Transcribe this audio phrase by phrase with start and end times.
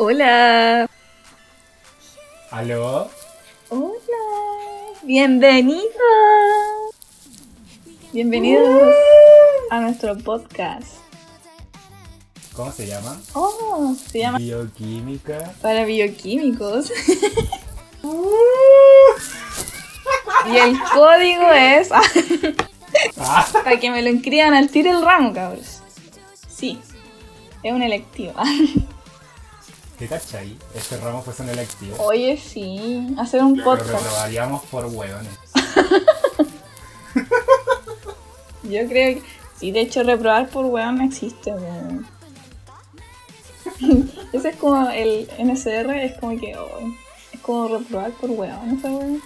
[0.00, 0.88] Hola.
[2.52, 3.10] ¿Aló?
[3.68, 3.92] Hola.
[5.02, 5.82] Bienvenidos.
[8.12, 8.94] Bienvenidos
[9.70, 10.86] a nuestro podcast.
[12.54, 13.20] ¿Cómo se llama?
[13.34, 15.52] Oh, se llama Bioquímica.
[15.60, 16.92] para bioquímicos.
[20.46, 21.90] y el código es
[23.16, 25.80] Ah, para que me lo inscriban al tiro el ramo, cabros.
[26.48, 26.80] Sí,
[27.62, 28.32] es un electivo.
[29.98, 30.56] ¿Qué cachai?
[30.74, 31.96] Este ramo fue un electivo.
[31.98, 33.90] Oye, sí, hacer un Lo podcast.
[33.90, 35.32] reprobaríamos por hueones.
[38.62, 39.22] Yo creo que
[39.58, 42.06] sí, de hecho reprobar por weón no existe, weón.
[44.32, 46.80] Ese es como el NCR, es como que oh,
[47.32, 49.20] es como reprobar por weón, esa weón.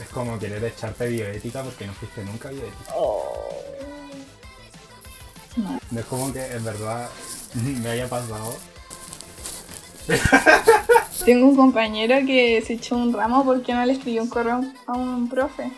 [0.00, 2.92] Es como querer echarte bioética porque no fuiste nunca bioética.
[2.96, 3.46] Oh.
[5.56, 5.78] No.
[5.90, 7.08] No es como que en verdad
[7.54, 8.56] me haya pasado.
[11.24, 14.92] Tengo un compañero que se echó un ramo porque no le escribió un correo a
[14.92, 15.70] un profe.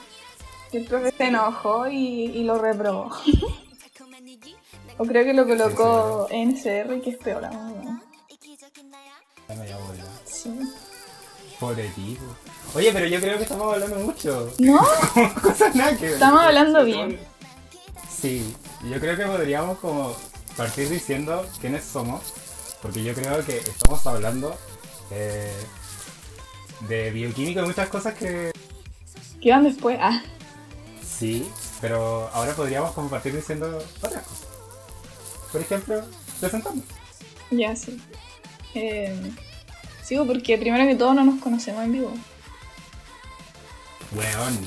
[0.72, 3.10] Y el profe se enojó y, y lo reprobó.
[4.98, 8.02] o creo que lo colocó NCR, que es peor aún.
[10.24, 10.50] Sí.
[11.58, 12.22] Pobre tipo.
[12.74, 14.52] Oye, pero yo creo que estamos hablando mucho.
[14.58, 14.78] ¿No?
[15.42, 16.12] Cosas nada que ver.
[16.14, 17.18] Estamos hablando bien.
[18.10, 18.54] Sí,
[18.84, 20.14] yo creo que podríamos como
[20.56, 22.20] partir diciendo quiénes somos,
[22.82, 24.56] porque yo creo que estamos hablando
[25.10, 25.52] eh,
[26.88, 28.52] de bioquímica y muchas cosas que
[29.40, 29.98] ¿Qué van después?
[30.00, 30.22] Ah.
[31.04, 31.48] sí,
[31.80, 34.46] pero ahora podríamos como partir diciendo otras cosas.
[35.52, 36.02] Por ejemplo,
[36.40, 36.82] presentando.
[37.50, 38.00] Ya, sí.
[38.74, 39.32] Eh,
[40.02, 42.12] sigo porque primero que todo no nos conocemos en vivo.
[44.12, 44.58] Weón,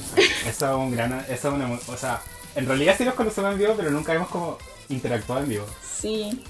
[0.47, 2.21] eso es un gran, eso es una, o sea,
[2.55, 4.57] en realidad sí nos conocemos en vivo, pero nunca hemos como
[4.89, 5.65] interactuado en vivo.
[5.83, 6.43] Sí.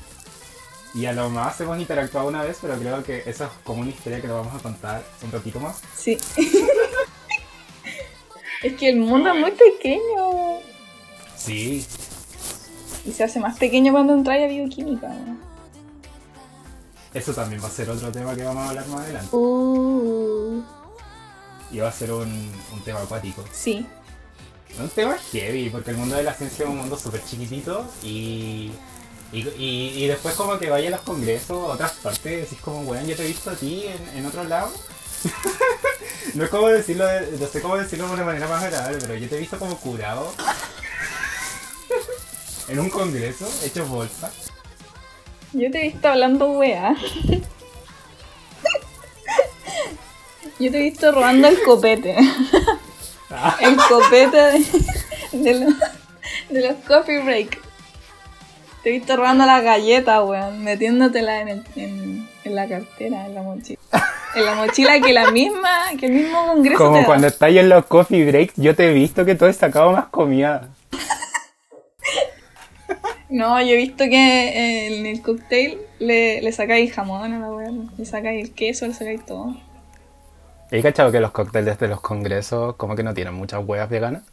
[0.93, 3.91] Y a lo más hemos interactuado una vez, pero creo que eso es como una
[3.91, 5.79] historia que lo vamos a contar un ratito más.
[5.95, 6.17] Sí.
[8.63, 10.59] es que el mundo es muy pequeño.
[11.37, 11.85] Sí,
[13.05, 15.07] Y se hace más pequeño cuando entras a bioquímica.
[15.07, 15.37] ¿no?
[17.13, 19.35] Eso también va a ser otro tema que vamos a hablar más adelante.
[19.35, 20.61] Uh,
[21.71, 23.43] Y va a ser un, un tema acuático.
[23.51, 23.85] sí.
[24.79, 28.71] Un tema heavy, porque el mundo de la ciencia es un mundo súper chiquitito y,
[29.31, 32.81] y, y- y después como que vaya a los congresos, a otras partes, decís como,
[32.81, 34.71] weón, yo te he visto a ti en, en otro lado.
[36.33, 39.15] no es como decirlo, de- no sé cómo decirlo de una manera más agradable, pero
[39.15, 40.33] yo te he visto como curado.
[42.67, 44.31] en un congreso, hecho bolsa.
[45.53, 46.95] Yo te he visto hablando wea.
[50.59, 52.15] Yo te he visto robando el copete.
[53.29, 54.65] Ah, El copete de,
[55.31, 55.73] de los,
[56.49, 57.59] de los coffee break.
[58.83, 60.63] Te he visto robando las galletas, weón.
[60.63, 63.79] Metiéndotela en, el, en, en la cartera, en la mochila.
[64.35, 65.69] En la mochila que la misma,
[65.99, 67.05] que el mismo congreso te como da.
[67.05, 70.05] cuando estáis en los coffee breaks, yo te he visto que tú has sacado más
[70.05, 70.69] comida.
[73.29, 77.49] No, yo he visto que eh, en el cocktail le, le sacáis jamón a la
[77.49, 77.91] weón.
[77.97, 79.55] Le sacáis el queso, le sacáis todo.
[80.69, 84.23] ¿He cachado que los cócteles de los congresos como que no tienen muchas huevas veganas?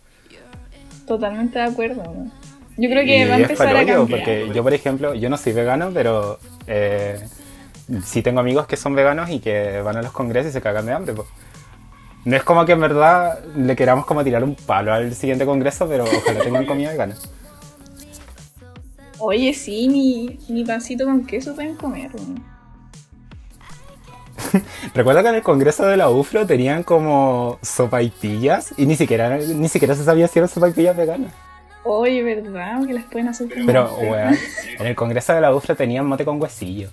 [1.06, 2.32] Totalmente de acuerdo, weón.
[2.78, 4.08] Yo creo que Y va a empezar a cambiar.
[4.08, 7.18] porque yo, por ejemplo, yo no soy vegano, pero eh,
[8.04, 10.86] sí tengo amigos que son veganos y que van a los congresos y se cagan
[10.86, 11.14] de hambre.
[11.14, 11.26] po.
[12.24, 15.88] No es como que en verdad le queramos como tirar un palo al siguiente congreso,
[15.88, 17.16] pero ojalá tengan comida vegana.
[19.18, 22.44] Oye, sí, mi, mi pancito con queso pueden comer, weón.
[24.94, 29.68] Recuerda que en el congreso de la UFRO tenían como sopaipillas y ni siquiera, ni
[29.68, 31.32] siquiera se sabía si eran sopaipillas veganas.
[31.91, 32.87] Oye, ¿verdad?
[32.87, 34.37] Que las pueden hacer con Pero, weón,
[34.78, 36.91] en el congreso de la UFRO tenían mote con huesillo.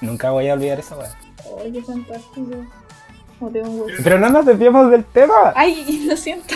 [0.00, 1.10] Nunca voy a olvidar esa weón.
[1.56, 2.64] Oye, qué fantástico.
[3.52, 4.00] Tengo un hueso.
[4.04, 5.52] Pero no nos desviamos del tema.
[5.56, 6.54] Ay, lo siento.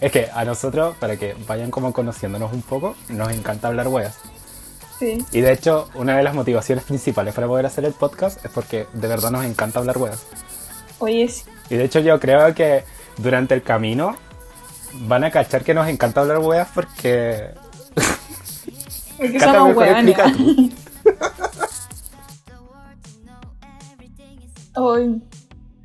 [0.00, 4.18] Es que a nosotros, para que vayan como conociéndonos un poco, nos encanta hablar weas.
[4.98, 5.24] Sí.
[5.30, 8.88] Y de hecho, una de las motivaciones principales para poder hacer el podcast es porque
[8.92, 10.26] de verdad nos encanta hablar weas.
[10.98, 11.44] Oye, sí.
[11.70, 12.82] Y de hecho yo creo que
[13.16, 14.16] durante el camino
[14.94, 17.50] van a cachar que nos encanta hablar weas porque...
[19.16, 19.76] Porque Cata, somos.
[24.74, 25.22] Ay.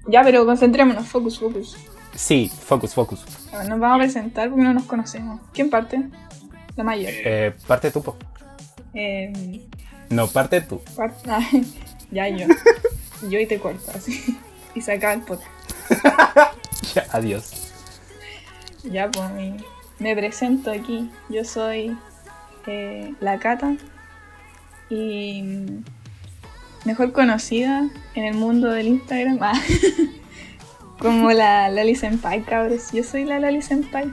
[0.08, 1.06] Ya, pero concentrémonos.
[1.08, 1.78] Focus, focus.
[2.16, 3.26] Sí, focus, focus.
[3.52, 5.42] Ver, Nos vamos a presentar porque no nos conocemos.
[5.54, 6.10] ¿Quién parte?
[6.76, 7.12] La mayor.
[7.14, 8.16] Eh, parte tú, po.
[8.94, 9.68] Eh,
[10.10, 10.82] No, parte tú.
[10.96, 11.42] par- ah,
[12.12, 12.48] ya yo.
[13.30, 14.38] Yo y te corto así.
[14.76, 15.52] Y se acaba el podcast.
[16.96, 17.67] Ya, adiós.
[18.92, 19.30] Ya, pues
[20.00, 21.10] me, presento aquí.
[21.30, 21.98] Yo soy
[22.66, 23.76] eh, la Cata
[24.90, 25.44] y
[26.86, 29.54] mejor conocida en el mundo del Instagram ah,
[31.00, 32.92] como la Loli Senpai, cabros.
[32.94, 34.12] Yo soy la Loli Senpai.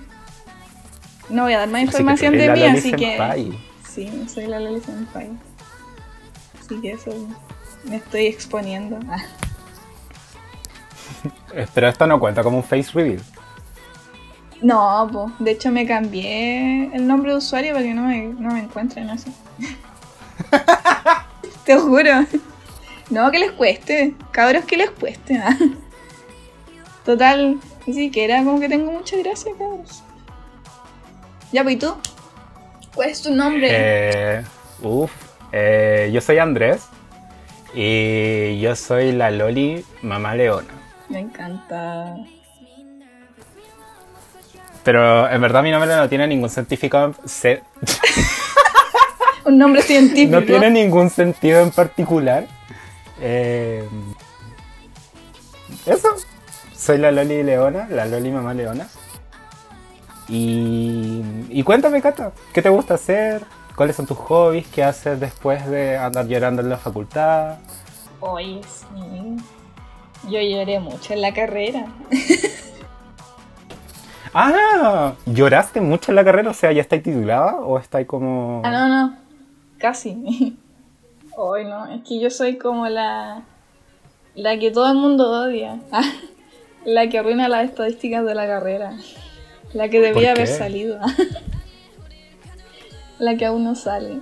[1.30, 3.16] No voy a dar más Así que información de mí, así que...
[3.16, 3.58] Senpai.
[3.88, 5.30] Sí, soy la Loli Senpai.
[6.60, 7.10] Así que eso
[7.84, 8.98] me estoy exponiendo.
[9.08, 9.22] Ah.
[11.74, 13.22] Pero esto no cuenta como un face reveal.
[14.62, 15.32] No, po.
[15.38, 19.10] de hecho me cambié el nombre de usuario para que no me, no me encuentren
[19.10, 19.32] así.
[21.64, 22.24] Te juro.
[23.10, 24.14] No, que les cueste.
[24.30, 25.36] Cabros, que les cueste.
[25.38, 25.56] ah.
[27.04, 30.02] Total, ni siquiera como que tengo mucha gracia, cabros.
[31.52, 31.94] Ya, pues, ¿y tú?
[32.94, 33.68] ¿Cuál es tu nombre?
[33.70, 34.44] Eh,
[34.82, 35.10] uf,
[35.52, 36.86] eh, yo soy Andrés
[37.74, 40.68] y yo soy la Loli Mamá Leona.
[41.08, 42.16] Me encanta.
[44.84, 47.62] Pero en verdad mi nombre no tiene ningún científico, se-
[49.46, 50.30] Un nombre científico.
[50.40, 52.46] no tiene ningún sentido en particular.
[53.20, 53.86] Eh,
[55.86, 56.08] eso,
[56.76, 58.86] soy la Loli Leona, la Loli Mamá Leona.
[60.28, 63.42] Y, y cuéntame, Cata, ¿qué te gusta hacer?
[63.76, 64.66] ¿Cuáles son tus hobbies?
[64.68, 67.58] ¿Qué haces después de andar llorando en la facultad?
[68.20, 69.36] Oye, sí.
[70.30, 71.86] Yo lloré mucho en la carrera.
[74.34, 76.50] Ah, ¿lloraste mucho en la carrera?
[76.50, 78.62] O sea, ¿ya estáis titulada o estáis como...?
[78.64, 79.16] Ah, no, no.
[79.78, 80.56] Casi.
[81.36, 83.42] Hoy no, es que yo soy como la.
[84.34, 85.80] La que todo el mundo odia.
[86.84, 88.96] La que arruina las estadísticas de la carrera.
[89.72, 91.00] La que debía ¿Por haber salido.
[93.18, 94.20] La que aún no sale.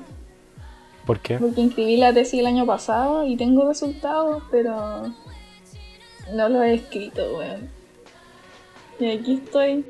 [1.06, 1.38] ¿Por qué?
[1.38, 5.12] Porque inscribí la tesis el año pasado y tengo resultados, pero.
[6.32, 7.68] No lo he escrito, weón.
[9.00, 9.84] Y aquí estoy.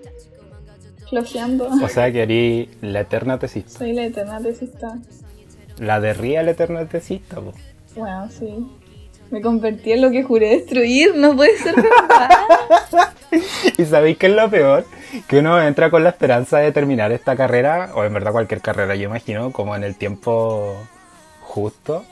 [1.12, 1.68] Flojeando.
[1.68, 3.80] O sea, que eres la eterna tesista.
[3.80, 4.96] Soy la eterna tesista.
[5.78, 7.52] La de Ría, la eterna tesista, po.
[7.94, 8.66] Bueno, sí.
[9.30, 12.30] Me convertí en lo que juré destruir, no puede ser verdad.
[13.78, 14.86] ¿Y sabéis qué es lo peor?
[15.28, 18.94] Que uno entra con la esperanza de terminar esta carrera, o en verdad cualquier carrera,
[18.94, 20.78] yo imagino, como en el tiempo
[21.42, 22.06] justo.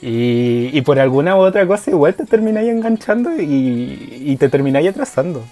[0.00, 4.88] Y, y por alguna u otra cosa igual te termináis enganchando y, y te termináis
[4.88, 5.44] atrasando.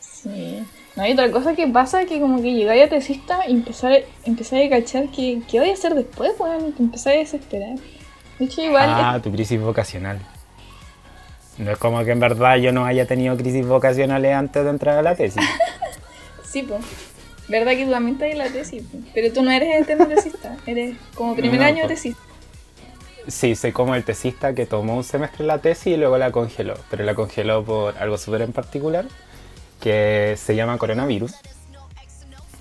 [0.00, 0.62] Sí.
[0.96, 3.92] No hay otra cosa que pasa que como que llegáis a tesista y empezar,
[4.24, 7.76] empezáis a cachar que qué voy a hacer después, weón, que empezáis a desesperar.
[8.38, 8.88] De hecho, igual.
[8.88, 10.18] Ah, tu crisis vocacional.
[11.58, 14.98] No es como que en verdad yo no haya tenido crisis vocacionales antes de entrar
[14.98, 15.42] a la tesis.
[16.44, 16.80] Sí, pues.
[17.48, 18.98] Verdad que tú también estás en la tesis, po.
[19.12, 21.88] pero tú no eres eterno tesista, eres como primer No, año po.
[21.88, 22.20] tesista.
[23.26, 26.74] Sí, soy como el tesista que tomó un semestre la tesis y luego la congeló.
[26.88, 29.04] Pero la congeló por algo súper en particular,
[29.80, 31.32] que se llama coronavirus.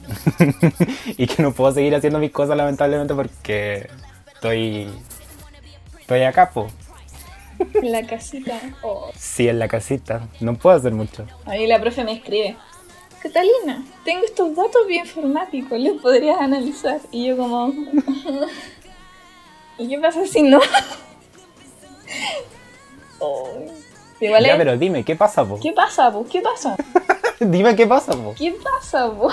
[1.18, 3.90] y que no puedo seguir haciendo mis cosas lamentablemente porque
[4.34, 4.90] estoy...
[6.00, 6.68] Estoy acá, po.
[7.74, 8.60] En la casita.
[8.84, 9.10] Oh.
[9.18, 10.28] Sí, en la casita.
[10.40, 11.26] No puedo hacer mucho.
[11.46, 12.56] Ahí la profe me escribe.
[13.22, 17.00] Catalina, tengo estos datos bioinformáticos, ¿los podrías analizar?
[17.12, 17.70] Y yo como...
[19.80, 20.60] ¿Y qué pasa si no?
[23.20, 23.50] Oh.
[24.20, 25.60] Igual Ya, es- pero dime, ¿qué pasa, po?
[25.60, 26.26] ¿Qué pasa, po?
[26.26, 26.76] ¿Qué pasa?
[27.40, 28.34] dime qué pasa, po.
[28.38, 29.30] ¿Qué pasa, po?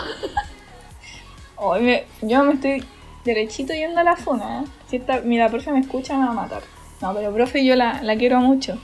[1.75, 2.85] Ay, me- yo me estoy
[3.25, 4.63] derechito yendo a la funa.
[4.63, 4.65] ¿eh?
[4.89, 6.63] Si esta, mira, profe me escucha, me va a matar.
[7.01, 8.79] No, pero profe, yo la, la quiero mucho.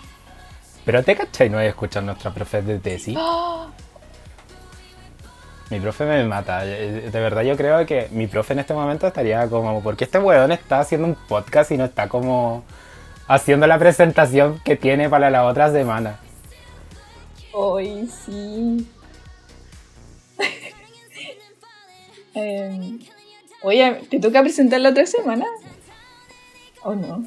[0.85, 3.17] Pero te cachai, no hay escuchar nuestra profe de tesis.
[3.19, 3.67] ¡Ah!
[5.71, 6.65] Mi profe me mata.
[6.65, 10.05] Eh, De verdad yo creo que mi profe en este momento estaría como, ¿por qué
[10.05, 12.65] este weón está haciendo un podcast y no está como
[13.27, 16.19] haciendo la presentación que tiene para la otra semana?
[17.53, 18.89] Hoy sí.
[22.41, 22.99] Em,
[23.63, 25.45] oye, ¿te toca presentar la otra semana?
[26.85, 27.25] ¿O no?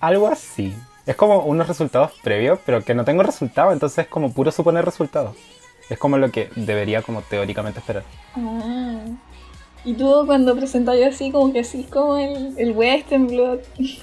[0.00, 0.72] Algo así.
[1.06, 4.84] Es como unos resultados previos, pero que no tengo resultados, entonces es como puro suponer
[4.84, 5.34] resultados.
[5.90, 8.04] Es como lo que debería como teóricamente esperar.
[8.36, 9.00] Ah.
[9.84, 13.60] Y tú cuando presentas así, como que así como el, el Western Blood.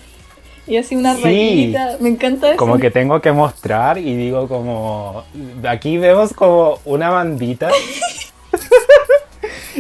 [0.68, 1.22] Y así una Sí.
[1.24, 1.98] rayita.
[2.00, 2.58] Me encanta eso.
[2.58, 5.24] Como que tengo que mostrar y digo como,
[5.70, 7.70] aquí vemos como una bandita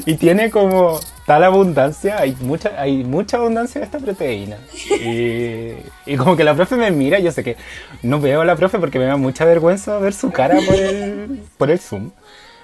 [0.05, 4.57] y tiene como tal abundancia, hay mucha, hay mucha abundancia de esta proteína.
[5.01, 5.73] Y,
[6.05, 7.57] y como que la profe me mira, yo sé que
[8.03, 11.43] no veo a la profe porque me da mucha vergüenza ver su cara por el,
[11.57, 12.11] por el Zoom.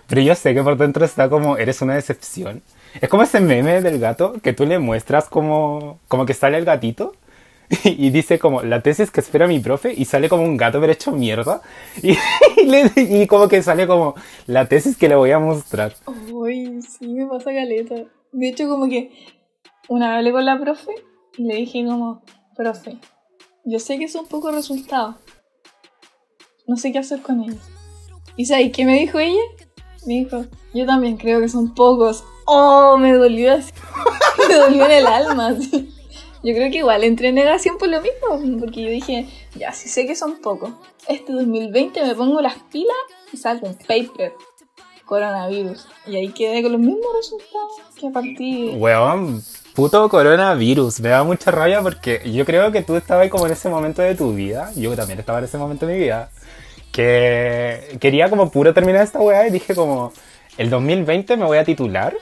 [0.07, 2.61] Pero yo sé que por dentro está como, eres una decepción.
[2.99, 6.65] Es como ese meme del gato que tú le muestras como, como que sale el
[6.65, 7.13] gatito
[7.83, 10.91] y dice como la tesis que espera mi profe y sale como un gato pero
[10.91, 11.61] hecho mierda
[12.01, 14.15] y, como que sale como
[14.47, 15.93] la tesis que le voy a mostrar.
[16.31, 17.95] Uy, sí, me pasa caleta.
[18.31, 19.11] De hecho, como que
[19.87, 20.91] una vez hablé con la profe
[21.37, 22.23] y le dije como,
[22.55, 22.97] profe,
[23.65, 25.15] yo sé que son pocos resultados.
[26.67, 27.61] No sé qué hacer con ellos.
[28.35, 29.41] ¿Y sabes qué me dijo ella?
[30.05, 32.23] Me dijo, yo también creo que son pocos.
[32.45, 33.71] Oh, me dolió así.
[34.47, 35.47] me dolió en el alma.
[35.47, 35.89] así.
[36.43, 39.89] Yo creo que igual entré en negación por lo mismo, porque yo dije, ya, sí
[39.89, 40.71] sé que son pocos.
[41.07, 42.95] Este 2020 me pongo las pilas
[43.31, 44.33] y saco un paper.
[45.05, 45.87] Coronavirus.
[46.07, 48.75] Y ahí quedé con los mismos resultados que a partir...
[48.75, 49.43] Weón,
[49.75, 51.01] puto coronavirus.
[51.01, 54.15] Me da mucha rabia porque yo creo que tú estabas como en ese momento de
[54.15, 54.71] tu vida.
[54.75, 56.31] Yo también estaba en ese momento de mi vida.
[56.91, 60.11] Que quería como puro terminar esta weá y dije como,
[60.57, 62.15] el 2020 me voy a titular.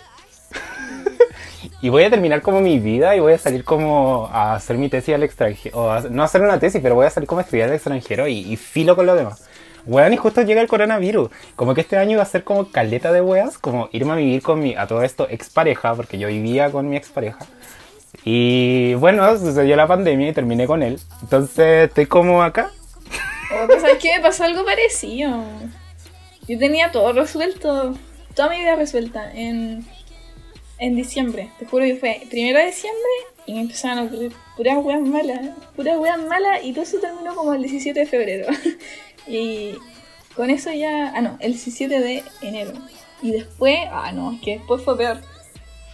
[1.82, 4.89] Y voy a terminar como mi vida y voy a salir como a hacer mi
[4.89, 5.78] tesis al extranjero.
[5.78, 8.56] O no hacer una tesis, pero voy a salir como a estudiar al extranjero y,
[8.56, 9.46] filo con lo demás.
[9.86, 11.30] Weón, y justo llega el coronavirus.
[11.56, 14.42] Como que este año iba a ser como caleta de weas, como irme a vivir
[14.42, 17.39] con mi, a todo esto, expareja, porque yo vivía con mi expareja.
[18.24, 21.00] Y bueno, sucedió la pandemia y terminé con él.
[21.22, 22.72] Entonces estoy como acá.
[23.51, 24.18] Oh, ¿sabes qué?
[24.18, 25.44] Me pasó algo parecido.
[26.48, 27.96] Yo tenía todo resuelto,
[28.36, 29.86] toda mi vida resuelta en,
[30.79, 31.51] en diciembre.
[31.59, 33.09] Te juro que fue primero de diciembre
[33.45, 35.39] y me empezaron a ocurrir puras weas malas,
[35.75, 38.48] puras weas malas y todo eso terminó como el 17 de febrero.
[39.27, 39.74] y
[40.36, 42.74] con eso ya, ah no, el 17 de enero.
[43.21, 45.17] Y después, ah no, es que después fue peor.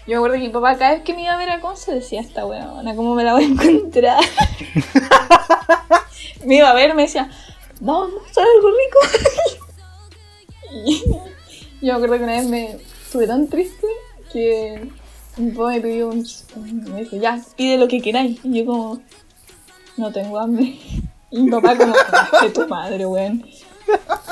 [0.07, 1.91] Yo me acuerdo que mi papá cada vez que me iba a ver a Conce
[1.91, 4.23] decía, esta weona, ¿cómo me la voy a encontrar?
[6.45, 7.31] me iba a ver, me decía,
[7.79, 8.99] vamos a algo rico.
[11.81, 13.87] y yo me acuerdo que una vez me estuve tan triste
[14.35, 14.89] que
[15.53, 16.25] papá me pidió un,
[16.91, 18.39] me dijo, ya, pide lo que queráis.
[18.43, 19.01] Y yo como,
[19.97, 20.77] no tengo hambre.
[21.31, 23.45] Y mi papá como, conche tu madre, weón.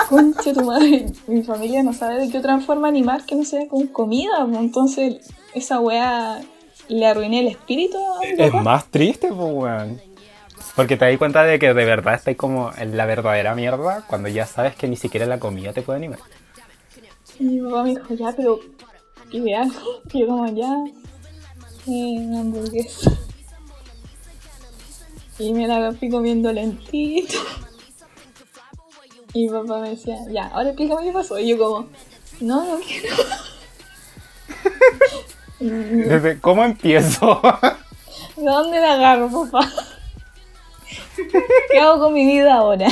[0.10, 1.06] Conche tu madre.
[1.28, 4.46] Mi familia no sabe de qué otra forma animar que no sea con comida.
[4.46, 6.42] pues, Entonces, esa weá
[6.88, 8.64] le arruiné el espíritu Es papá.
[8.64, 10.02] más triste, pues, weón.
[10.76, 14.28] Porque te das cuenta de que de verdad estás como en la verdadera mierda cuando
[14.30, 16.20] ya sabes que ni siquiera la comida te puede animar.
[17.40, 18.60] Y mi papá me dijo, ya, pero
[19.34, 20.02] pide algo.
[20.14, 20.72] Y yo como, ya,
[21.88, 23.12] eh, hamburguesa.
[25.40, 27.40] Y me la fui comiendo lentito.
[29.34, 31.40] Y mi papá me decía, ya, ahora explícame qué pasó.
[31.40, 31.88] Y yo como,
[32.40, 33.16] no, no quiero.
[35.60, 35.70] ¿De
[36.06, 37.42] Desde, ¿Cómo empiezo?
[38.36, 39.68] dónde la agarro, papá?
[41.72, 42.88] ¿Qué hago con mi vida ahora?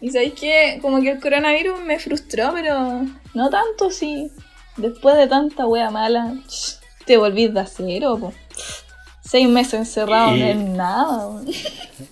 [0.00, 3.02] Y sabéis que como que el coronavirus me frustró, pero
[3.34, 4.30] no tanto si
[4.76, 6.34] después de tanta wea mala
[7.06, 8.18] te volvís de acero.
[8.18, 8.32] Po.
[9.22, 11.40] Seis meses encerrado Y- no es nada.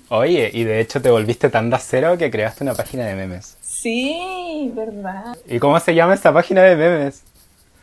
[0.08, 3.56] Oye, y de hecho te volviste tan de acero que creaste una página de memes.
[3.60, 5.36] Sí, verdad.
[5.46, 7.22] ¿Y cómo se llama esta página de memes?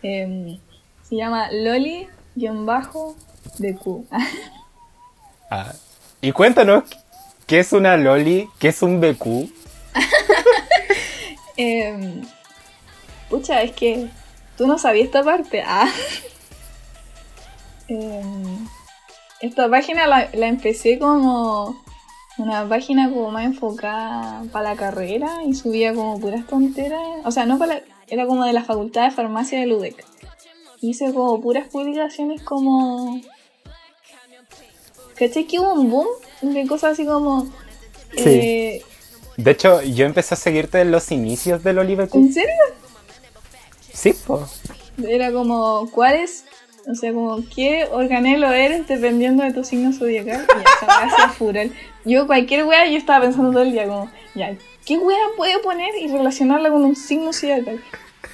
[0.01, 0.58] Em,
[1.08, 3.15] se llama Loli-DQ.
[5.51, 5.74] Ah,
[6.22, 6.84] y cuéntanos,
[7.48, 8.48] ¿qué es una loli?
[8.60, 9.50] ¿Qué es un BQ?
[11.58, 12.22] Em,
[13.29, 14.08] pucha, es que
[14.58, 15.62] tú no sabías esta parte.
[15.65, 15.89] Ah.
[17.88, 18.67] Em,
[19.41, 21.81] esta página la, la empecé como
[22.38, 27.01] una página como más enfocada para la carrera y subía como puras tonteras.
[27.25, 30.05] O sea, no para la- era como de la facultad de farmacia de Ludec.
[30.81, 33.19] Hice como puras publicaciones como...
[35.17, 36.08] ¿Cachai que hubo un boom
[36.41, 37.46] de cosas así como...
[38.15, 38.24] Sí.
[38.25, 38.81] eh,
[39.41, 42.15] De hecho, yo empecé a seguirte en los inicios del Loli BQ.
[42.15, 42.50] ¿En serio?
[43.93, 44.46] Sí, po.
[45.08, 46.43] Era como, ¿cuál es?
[46.89, 50.46] O sea, como, ¿qué organelo eres dependiendo de tu signo zodiacal?
[50.46, 51.67] Y esa hacía furor.
[52.03, 54.55] Yo, cualquier wea, yo estaba pensando todo el día, como, ya,
[54.86, 57.81] ¿qué wea puedo poner y relacionarla con un signo zodiacal?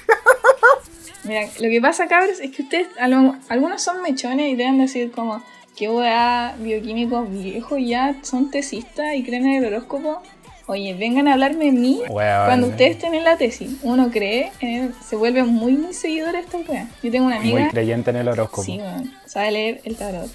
[1.24, 5.12] Mira, lo que pasa, cabros, es que ustedes, lo- algunos son mechones y deben decir,
[5.12, 5.42] como,
[5.76, 10.22] ¿qué wea bioquímicos viejos ya son tesistas y creen en el horóscopo?
[10.68, 15.14] Oye, vengan a hablarme de mí cuando ustedes tienen la tesis, uno cree, eh, se
[15.14, 16.88] vuelve muy, muy seguidor de esta wea.
[17.04, 18.64] Yo tengo una Muy amiga, creyente en el horóscopo.
[18.64, 20.28] sí, weón, sabe leer el tarot.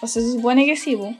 [0.00, 1.12] O sea, se supone que sí, po.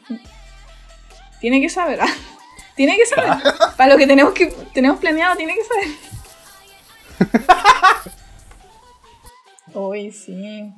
[1.40, 2.06] Tiene que saber, ah.
[2.76, 3.32] Tiene que saber.
[3.76, 5.88] Para lo que tenemos que tenemos planeado, tiene que saber.
[9.74, 10.72] Uy, sí.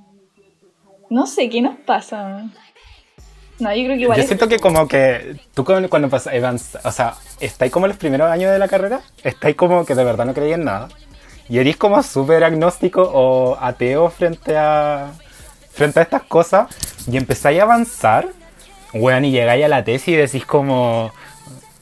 [1.11, 2.49] No sé qué nos pasa.
[3.61, 6.27] No, yo creo que igual Yo es- siento que como que tú cuando, cuando pas-
[6.33, 9.95] avanz- o sea, estáis como en los primeros años de la carrera, estáis como que
[9.95, 10.89] de verdad no creí en nada.
[11.49, 15.13] Y eres como súper agnóstico o ateo frente a
[15.73, 16.69] frente a estas cosas
[17.11, 18.29] y empezáis a avanzar,
[18.93, 21.13] weón, y llegáis a la tesis y decís como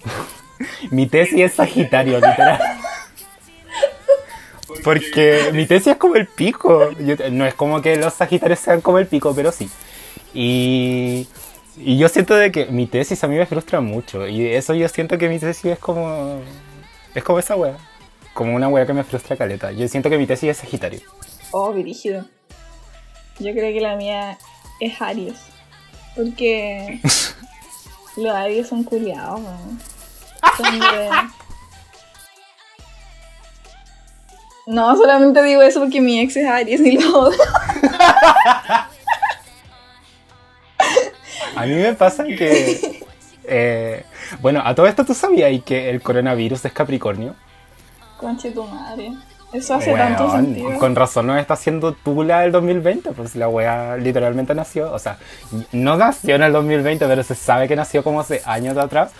[0.90, 2.60] mi tesis es Sagitario, literal.
[4.84, 6.90] Porque mi tesis es como el pico.
[6.92, 9.68] Yo- no es como que los Sagitarios sean como el pico, pero sí.
[10.34, 11.26] Y
[11.80, 14.26] Y yo siento de que mi tesis a mí me frustra mucho.
[14.26, 16.40] Y eso yo siento que mi tesis es como.
[17.14, 17.76] Es como esa wea.
[18.34, 19.70] Como una wea que me frustra caleta.
[19.72, 21.00] Yo siento que mi tesis es Sagitario.
[21.52, 22.24] Oh, dirigido.
[23.38, 24.38] Yo creo que la mía
[24.80, 25.36] es Aries.
[26.16, 27.00] Porque
[28.16, 29.80] los Aries son culiados, weón.
[30.56, 31.10] Son de-
[34.66, 37.30] No, solamente digo eso porque mi ex es Aries y lo.
[41.62, 43.00] A mí me pasa que.
[43.44, 44.04] eh,
[44.40, 47.34] bueno, a todo esto tú sabías y que el coronavirus es Capricornio.
[48.18, 49.12] Conche tu madre.
[49.52, 50.78] Eso hace Weón, tanto sentido.
[50.78, 55.16] Con razón no está haciendo tula del 2020, pues la wea literalmente nació, o sea,
[55.72, 59.10] no nació en el 2020, pero se sabe que nació como hace años atrás.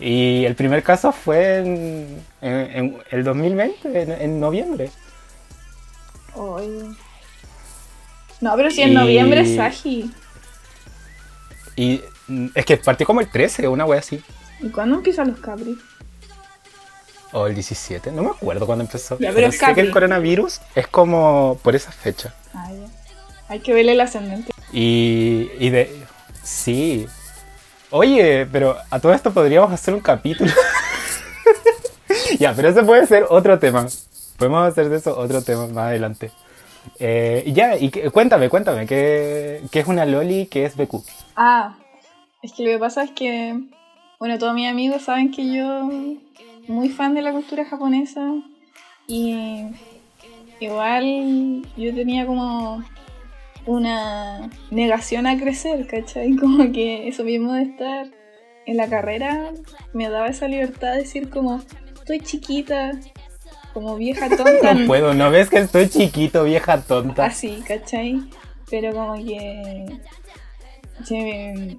[0.00, 4.90] Y el primer caso fue en, en- en el 2020, en, en noviembre.
[8.40, 10.10] No, pero si en Y- noviembre es Sagi.
[11.76, 14.22] Y mm, es que partió como el 13, una wea así.
[14.60, 15.78] ¿Y cuándo empiezan los Capri?
[17.32, 19.18] O el 17, no me acuerdo cuándo empezó.
[19.18, 22.32] Ya, pero es sé que el coronavirus es como por esa fecha.
[22.54, 22.86] Ah, ya.
[23.48, 24.52] Hay que verle el ascendente.
[24.72, 26.04] Y, y de...
[26.44, 27.06] Sí.
[27.90, 30.52] Oye, pero a todo esto podríamos hacer un capítulo.
[32.38, 33.86] ya, pero ese puede ser otro tema.
[34.36, 36.30] Podemos hacer de eso otro tema más adelante.
[36.98, 41.02] Eh, y ya, y cuéntame, cuéntame, ¿qué, qué es una loli qué es BQ?
[41.36, 41.76] Ah,
[42.42, 43.58] es que lo que pasa es que,
[44.18, 45.90] bueno, todos mis amigos saben que yo
[46.68, 48.34] muy fan de la cultura japonesa
[49.06, 49.64] y
[50.60, 52.82] igual yo tenía como
[53.66, 56.36] una negación a crecer, ¿cachai?
[56.40, 58.06] Como que eso mismo de estar
[58.66, 59.50] en la carrera
[59.92, 61.60] me daba esa libertad de decir como,
[61.94, 62.92] estoy chiquita,
[63.72, 64.74] como vieja tonta.
[64.74, 67.26] No puedo, ¿no ves que estoy chiquito, vieja tonta?
[67.26, 68.22] Así, ¿cachai?
[68.70, 69.86] Pero como que
[71.04, 71.76] se me,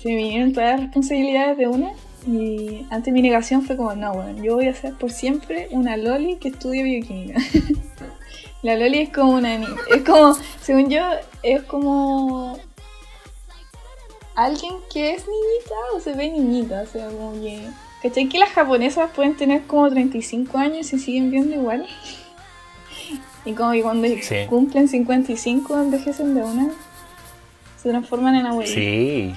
[0.00, 1.90] se me vinieron todas las responsabilidades de una
[2.26, 5.96] y ante mi negación fue como, no, bueno, yo voy a ser por siempre una
[5.96, 7.40] loli que estudie bioquímica.
[8.62, 11.00] La loli es como una niña, es como, según yo,
[11.44, 12.58] es como
[14.34, 17.60] alguien que es niñita o se ve niñita, o sea, como que...
[18.02, 21.86] ¿Cachai que las japonesas pueden tener como 35 años y siguen viendo igual?
[23.44, 24.44] Y como que cuando Sí.
[24.48, 26.70] cumplen 55 envejecen de una,
[27.82, 28.74] se transforman en abuelitos.
[28.74, 29.34] Sí.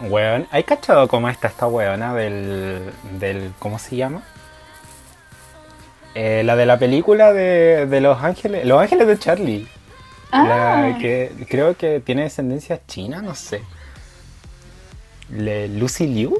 [0.00, 4.22] Weón, ¿hay cachado cómo está esta weona del, del ¿cómo se llama?
[6.14, 9.68] Eh, la de la película de, de Los Ángeles, Los Ángeles de Charlie.
[10.30, 10.44] Ah,
[10.92, 13.62] La que creo que tiene descendencia china, no sé.
[15.30, 16.38] Le- Lucy Liu.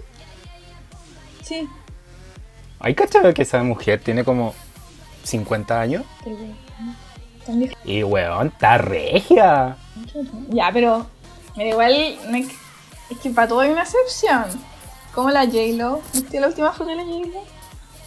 [1.43, 1.69] sí.
[2.81, 4.55] ¿Hay cachado que esa mujer tiene como
[5.25, 6.05] 50 años?
[7.49, 7.75] vieja.
[7.85, 9.77] Y weón, está regia.
[10.51, 11.07] Ya, pero
[11.57, 14.45] mira, igual es que para todo hay una excepción.
[15.15, 16.01] Como la J-Lo.
[16.13, 17.41] ¿Viste la última foto de la J-Lo?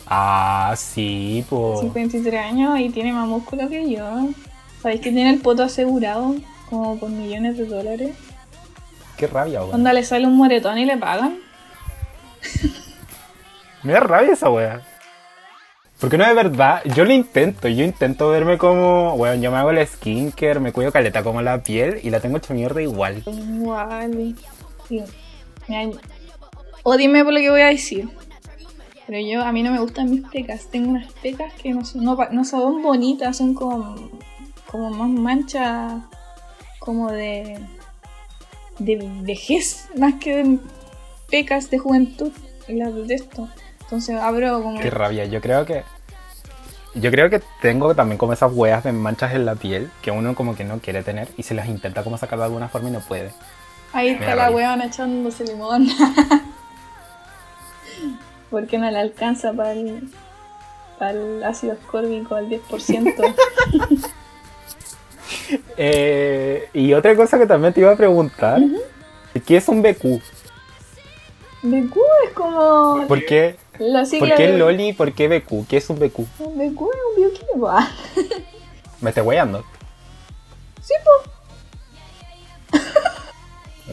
[0.07, 1.79] Ah, sí, po.
[1.81, 4.03] 53 años y tiene más músculo que yo.
[4.81, 6.35] ¿Sabéis que tiene el poto asegurado?
[6.69, 8.15] Como por millones de dólares.
[9.17, 9.75] Qué rabia, weón.
[9.75, 11.37] Onda le sale un moretón y le pagan.
[13.83, 14.81] Me da rabia esa wea.
[16.01, 19.69] Porque no es verdad, yo lo intento, yo intento verme como, bueno, yo me hago
[19.69, 23.21] el skincare, me cuido caleta como la piel y la tengo hecha mierda igual.
[23.27, 24.35] Igual.
[24.89, 25.03] Sí.
[25.67, 25.95] Mira,
[26.81, 28.09] ódienme por lo que voy a decir.
[29.05, 30.69] Pero yo, a mí no me gustan mis pecas.
[30.71, 34.09] Tengo unas pecas que no son, no, no son bonitas, son como,
[34.65, 36.01] como más manchas,
[36.79, 37.59] como de,
[38.79, 40.59] de vejez, más que de
[41.29, 42.31] pecas de juventud.
[42.67, 43.47] Las detesto.
[43.91, 44.79] Entonces abro como...
[44.79, 45.83] Qué rabia, yo creo que...
[46.95, 50.33] Yo creo que tengo también como esas weas de manchas en la piel que uno
[50.33, 52.93] como que no quiere tener y se las intenta como sacar de alguna forma y
[52.93, 53.31] no puede.
[53.91, 55.89] Ahí está la weona echándose limón.
[58.49, 60.09] Porque no le alcanza para el,
[60.97, 63.35] para el ácido ascórbico al 10%.
[65.77, 68.61] Eh, y otra cosa que también te iba a preguntar,
[69.45, 70.21] ¿qué es un BQ?
[71.63, 75.67] BQ es como ¿Por qué, la sigla ¿por qué de- Loli y por qué BQ?
[75.67, 76.19] ¿Qué es un BQ?
[76.39, 77.71] Un BQ es un bioquímico.
[79.01, 79.63] Me estoy weyando.
[80.81, 81.11] Sí, po.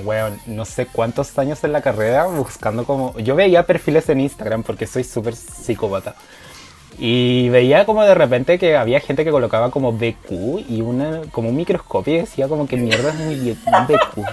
[0.04, 3.18] Weón, no sé cuántos años en la carrera buscando como...
[3.18, 6.14] Yo veía perfiles en Instagram porque soy súper psicópata.
[6.98, 10.30] Y veía como de repente que había gente que colocaba como BQ
[10.68, 14.26] y una como un microscopio y decía como que mierda es un BQ.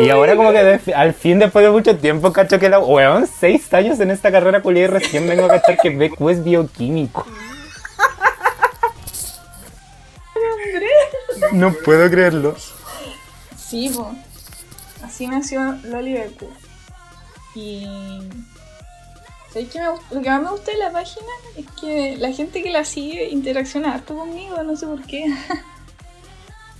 [0.00, 2.78] Y ahora como que de- al fin después de mucho tiempo cacho que la...
[2.78, 6.42] Weón, seis años en esta carrera culia y recién vengo a cachar que BQ es
[6.44, 7.26] bioquímico.
[11.52, 12.56] No puedo creerlo.
[13.56, 14.12] Sí, po.
[15.04, 16.48] así nació Loli Becu.
[17.54, 17.86] Y
[19.52, 22.32] ¿sabes qué me gust- lo que más me gusta de la página es que la
[22.32, 25.24] gente que la sigue interacciona harto conmigo, no sé por qué.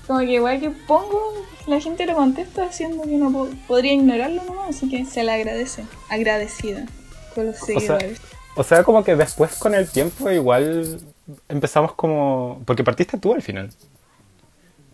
[0.07, 1.21] Como que igual que pongo,
[1.67, 5.33] la gente lo contesta haciendo que no po- podría ignorarlo nomás, así que se le
[5.33, 6.87] agradece, agradecida
[7.35, 8.21] con los seguidores.
[8.57, 11.01] O sea, como que después con el tiempo igual
[11.49, 12.61] empezamos como...
[12.67, 13.71] Porque partiste tú al final.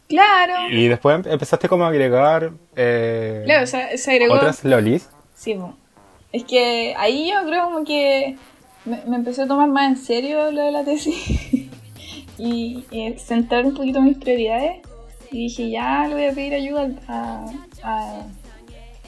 [0.08, 4.34] claro, Y después em- empezaste como a agregar eh, claro, o sea, se agregó.
[4.34, 5.08] otras lolis.
[5.34, 5.56] Sí,
[6.32, 8.36] es que ahí yo creo como que
[8.84, 11.16] me, me empecé a tomar más en serio lo de la tesis
[12.38, 14.82] y, y centrar un poquito mis prioridades
[15.30, 17.46] y dije ya le voy a pedir ayuda a,
[17.82, 18.22] a,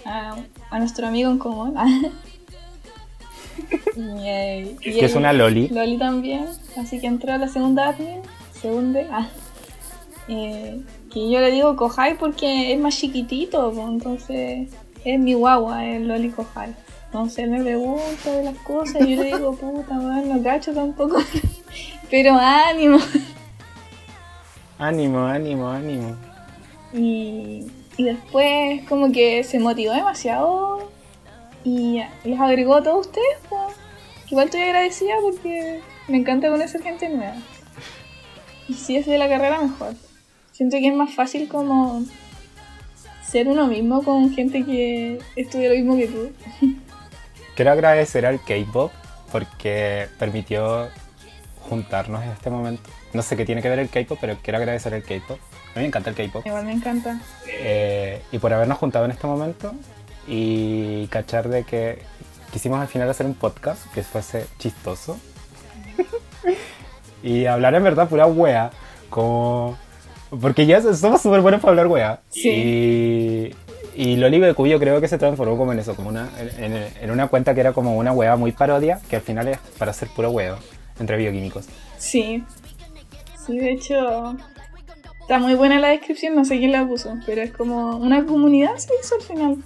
[0.04, 0.36] a,
[0.70, 1.74] a nuestro amigo en común.
[3.96, 5.68] y, eh, y Que es una loli.
[5.68, 8.20] Loli también, así que entró a la segunda admin,
[8.60, 9.28] segunda, ah,
[10.28, 10.80] eh,
[11.12, 14.68] que yo le digo Kohai porque es más chiquitito, pues, entonces
[15.04, 16.74] es mi guagua, es Loli Kohai.
[17.06, 20.72] Entonces él me pregunta de las cosas y yo le digo, puta, weón, no cacho
[20.72, 21.18] tampoco,
[22.10, 22.98] pero ánimo.
[24.80, 26.16] Ánimo, ánimo, ánimo.
[26.94, 27.66] Y,
[27.98, 30.90] y después como que se motivó demasiado
[31.64, 33.36] y les agregó a todos ustedes.
[33.50, 33.76] pues.
[34.30, 37.34] Igual estoy agradecida porque me encanta conocer gente nueva.
[38.68, 39.94] Y si es de la carrera, mejor.
[40.52, 42.02] Siento que es más fácil como
[43.22, 46.32] ser uno mismo con gente que estudia lo mismo que tú.
[47.54, 48.92] Quiero agradecer al K-pop
[49.30, 50.88] porque permitió
[51.68, 52.88] juntarnos en este momento.
[53.12, 55.38] No sé qué tiene que ver el K-pop, pero quiero agradecer al K-pop.
[55.74, 56.46] A mí me encanta el K-pop.
[56.46, 57.20] Igual me encanta.
[57.48, 59.72] Eh, y por habernos juntado en este momento
[60.28, 62.02] y cachar de que
[62.52, 65.18] quisimos al final hacer un podcast que fuese chistoso
[67.22, 68.70] y hablar en verdad pura wea
[69.08, 69.76] como
[70.40, 73.52] porque ya somos súper buenos para hablar wea Sí.
[73.96, 77.10] y, y Loli BQ yo creo que se transformó como en eso como una en
[77.10, 80.08] una cuenta que era como una wea muy parodia que al final es para hacer
[80.08, 80.58] puro weo
[80.98, 81.66] entre bioquímicos
[81.98, 82.42] Sí.
[83.46, 84.36] Sí, de hecho,
[85.22, 88.76] está muy buena la descripción, no sé quién la puso, pero es como una comunidad
[88.76, 89.56] se hizo al final.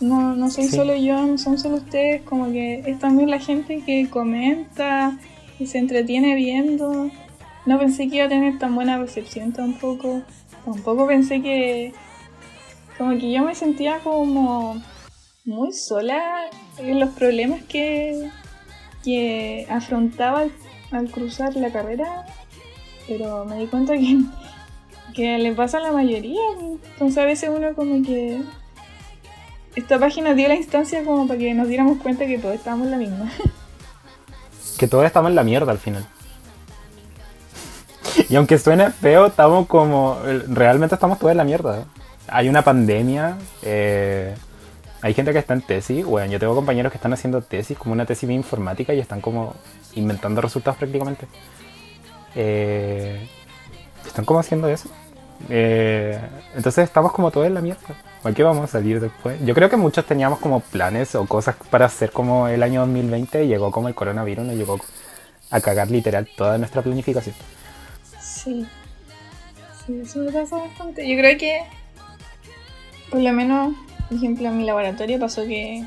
[0.00, 0.76] No, no soy Sí.
[0.76, 5.18] solo yo, no son solo ustedes, como que es también la gente que comenta
[5.58, 7.10] y se entretiene viendo.
[7.66, 10.22] No pensé que iba a tener tan buena recepción tampoco.
[10.64, 11.92] Tampoco pensé que...
[12.96, 14.80] Como que yo me sentía como
[15.44, 16.46] muy sola
[16.78, 18.28] en los problemas que,
[19.04, 20.52] que afrontaba al,
[20.90, 22.26] al cruzar la carrera,
[23.08, 24.18] pero me di cuenta que,
[25.14, 26.40] que le pasa a la mayoría.
[26.92, 28.42] Entonces a veces uno como que...
[29.74, 32.90] Esta página dio la instancia como para que nos diéramos cuenta que todos estábamos en
[32.90, 33.30] la misma.
[34.78, 36.06] que todos estamos en la mierda al final.
[38.28, 40.18] Y aunque suene feo, estamos como.
[40.48, 41.84] Realmente estamos todos en la mierda.
[42.26, 43.36] Hay una pandemia.
[43.62, 44.34] eh,
[45.00, 46.04] hay gente que está en tesis.
[46.04, 49.20] Bueno, yo tengo compañeros que están haciendo tesis, como una tesis de informática, y están
[49.20, 49.54] como
[49.94, 51.26] inventando resultados prácticamente.
[52.40, 53.28] Eh,
[54.06, 54.88] están como haciendo eso.
[55.48, 56.20] Eh,
[56.54, 57.80] entonces estamos como todos en la mierda.
[58.22, 59.44] ¿Por qué vamos a salir después?
[59.44, 63.44] Yo creo que muchos teníamos como planes o cosas para hacer como el año 2020
[63.44, 64.78] y llegó como el coronavirus, nos llegó
[65.50, 67.34] a cagar literal toda nuestra planificación.
[68.20, 68.68] Sí.
[69.84, 71.08] Sí, eso me pasa bastante.
[71.08, 71.60] Yo creo que,
[73.10, 73.74] por lo menos,
[74.08, 75.84] por ejemplo, en mi laboratorio pasó que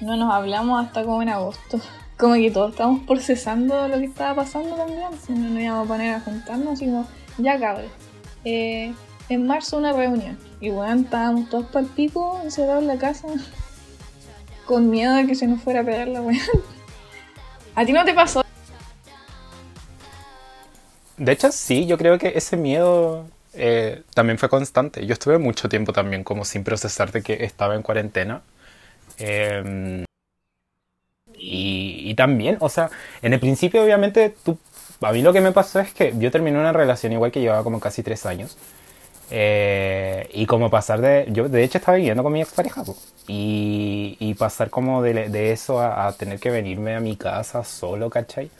[0.00, 1.80] no nos hablamos hasta como en agosto.
[2.16, 5.08] Como que todos estábamos procesando lo que estaba pasando también.
[5.26, 7.06] Si no nos íbamos a poner a juntarnos, y como,
[7.38, 7.90] ya cabrón.
[8.44, 8.94] Eh,
[9.28, 10.38] en marzo una reunión.
[10.60, 13.28] Y bueno, estábamos todos para el pico, encerrados en la casa.
[14.66, 16.40] Con miedo de que se nos fuera a pegar la weá.
[17.74, 18.44] ¿A ti no te pasó?
[21.16, 25.06] De hecho, sí, yo creo que ese miedo eh, también fue constante.
[25.06, 28.42] Yo estuve mucho tiempo también como sin procesar de que estaba en cuarentena.
[29.18, 30.04] Eh,
[31.36, 32.90] y, y también, o sea,
[33.22, 34.58] en el principio obviamente tú,
[35.00, 37.62] a mí lo que me pasó es que yo terminé una relación igual que llevaba
[37.64, 38.56] como casi tres años.
[39.30, 41.26] Eh, y como pasar de...
[41.30, 42.84] Yo de hecho estaba viviendo con mi expareja.
[42.84, 42.96] po.
[43.26, 48.10] Y, y pasar como de, eso a, a tener que venirme a mi casa solo,
[48.10, 48.50] ¿cachai?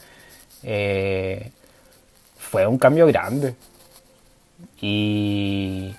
[0.62, 1.50] Eh,
[2.38, 3.54] fue un cambio grande.
[4.80, 5.94] Y,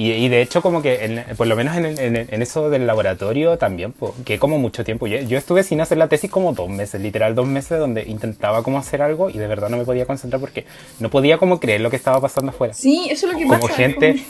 [0.00, 3.92] y, y de hecho como que, en- por lo menos en, eso del laboratorio también,
[3.92, 5.06] po, que como mucho tiempo.
[5.06, 8.62] Yo, yo estuve sin hacer la tesis como dos meses, literal dos meses, donde intentaba
[8.62, 10.64] como hacer algo y de verdad no me podía concentrar porque
[11.00, 12.74] no podía como creer lo que estaba pasando afuera.
[12.74, 13.74] Sí, eso es lo que Como pasa.
[13.74, 14.24] gente...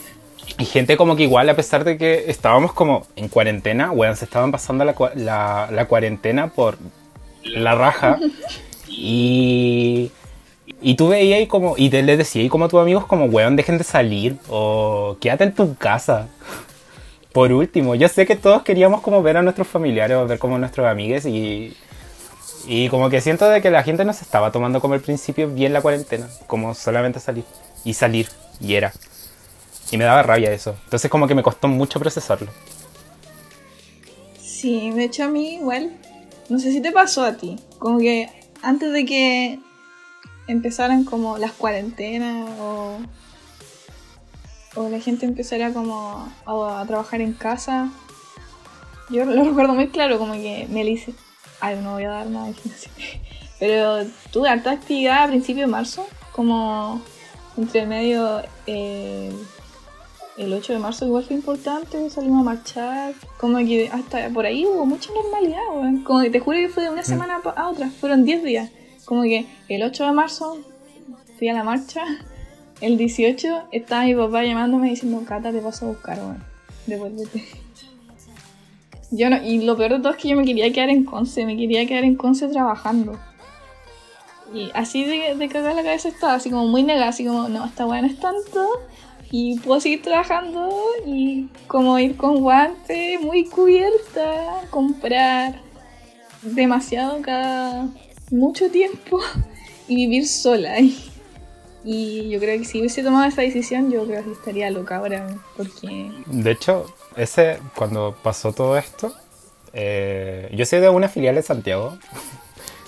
[0.57, 4.25] Y gente como que igual, a pesar de que estábamos como en cuarentena, weón, se
[4.25, 6.77] estaban pasando la, la, la cuarentena por
[7.43, 8.17] la raja.
[8.91, 10.11] Y,
[10.81, 13.25] y tú veías ahí como, y te le decías ahí como a tus amigos como,
[13.25, 16.27] weón, dejen de salir o quédate en tu casa.
[17.33, 20.55] por último, yo sé que todos queríamos como ver a nuestros familiares o ver como
[20.55, 21.75] a nuestros amigos y,
[22.67, 25.49] y como que siento de que la gente no se estaba tomando como el principio
[25.49, 27.43] bien la cuarentena, como solamente salir
[27.83, 28.29] y salir
[28.61, 28.93] y era.
[29.91, 30.75] Y me daba rabia eso.
[30.85, 32.51] Entonces como que me costó mucho procesarlo.
[34.41, 35.91] Sí, de hecho a mí igual,
[36.49, 38.29] no sé si te pasó a ti, como que
[38.61, 39.59] antes de que
[40.51, 42.97] empezaran como las cuarentenas o,
[44.75, 47.89] o la gente empezara como a, a trabajar en casa,
[49.09, 51.13] yo lo recuerdo muy claro, como que me dice,
[51.61, 52.51] ay, no voy a dar nada
[53.59, 57.01] pero tuve harta actividad a principios de marzo, como
[57.57, 58.41] entre medio...
[58.67, 59.31] Eh,
[60.39, 64.65] el 8 de marzo igual fue importante, salimos a marchar, como que hasta por ahí
[64.65, 67.05] hubo mucha normalidad, Como que te juro que fue de una mm.
[67.05, 68.71] semana a otra, fueron 10 días.
[69.09, 70.59] Como que el 8 de marzo
[71.39, 72.03] fui a la marcha,
[72.79, 76.43] el 18 estaba mi papá llamándome diciendo, Cata, te paso a buscar, weón,
[76.85, 77.43] devuélvete.
[79.09, 81.43] Yo no, y lo peor de todo es que yo me quería quedar en Conce,
[81.43, 83.19] me quería quedar en Conce trabajando.
[84.53, 87.65] Y así de, de cagar la cabeza estaba, así como muy negada, así como, no,
[87.65, 88.63] esta weá no es tanto
[89.31, 90.69] y puedo seguir trabajando
[91.07, 95.59] y como ir con guantes, muy cubierta, comprar
[96.43, 97.87] demasiado cada
[98.31, 99.19] mucho tiempo
[99.87, 100.79] y vivir sola.
[100.79, 101.11] Y,
[101.83, 105.35] y yo creo que si hubiese tomado esa decisión, yo creo que estaría loca ahora,
[105.55, 106.11] porque...
[106.25, 109.13] De hecho, ese, cuando pasó todo esto,
[109.73, 111.97] eh, yo soy de una filial de Santiago.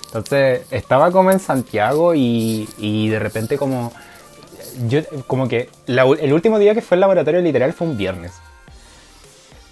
[0.06, 3.92] Entonces, estaba como en Santiago y, y de repente como
[4.88, 8.32] yo como que el último día que fue el laboratorio literal fue un viernes.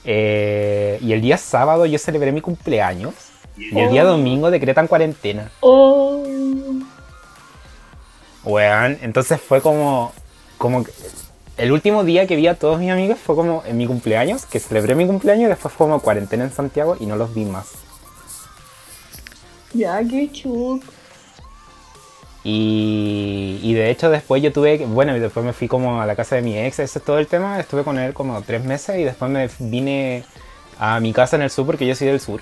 [0.05, 3.15] Eh, y el día sábado yo celebré mi cumpleaños.
[3.61, 4.09] Y el día oh.
[4.09, 5.51] domingo decretan cuarentena.
[5.61, 6.25] Oh.
[8.45, 10.13] Weón, entonces fue como.
[10.59, 10.85] como
[11.59, 14.59] el último día que vi a todos mis amigos fue como en mi cumpleaños, que
[14.59, 17.73] celebré mi cumpleaños y después fue como cuarentena en Santiago y no los vi más.
[19.75, 20.81] Ya, qué chulo.
[22.43, 26.37] Y, de hecho después yo tuve, bueno, y después me fui como a la casa
[26.37, 29.05] de mi ex, ese es todo el tema, estuve con él como tres meses y
[29.05, 30.25] después me vine
[30.79, 32.41] a mi casa en el sur porque yo soy del sur.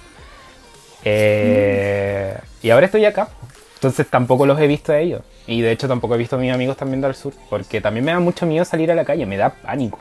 [1.05, 3.29] Eh, y ahora estoy acá,
[3.75, 5.23] entonces tampoco los he visto a ellos.
[5.47, 8.13] Y de hecho tampoco he visto a mis amigos también del sur, porque también me
[8.13, 9.99] da mucho miedo salir a la calle, me da pánico.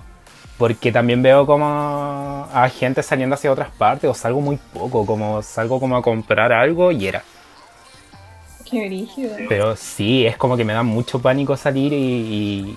[0.58, 5.44] Porque también veo como a gente saliendo hacia otras partes o salgo muy poco, como
[5.44, 7.24] salgo como a comprar algo y era.
[8.70, 9.08] Qué
[9.48, 12.76] Pero sí, es como que me da mucho pánico salir y,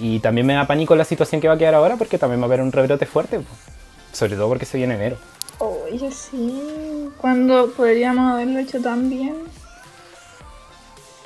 [0.00, 2.44] y, también me da pánico la situación que va a quedar ahora porque también va
[2.44, 3.40] a haber un rebrote fuerte.
[4.12, 5.16] Sobre todo porque se viene enero.
[5.58, 7.10] Oye, sí.
[7.18, 9.34] Cuando podríamos haberlo hecho tan bien.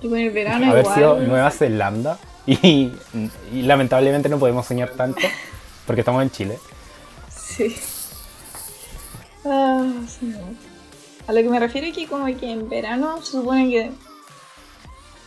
[0.01, 2.19] Y con el verano Haber sido Nueva Zelanda.
[2.47, 2.91] Y,
[3.53, 5.21] y, lamentablemente no podemos soñar tanto
[5.87, 6.59] porque estamos en Chile.
[7.29, 7.77] Sí.
[9.45, 10.35] Ah, sí.
[11.27, 13.91] A lo que me refiero es que como que en verano se supone que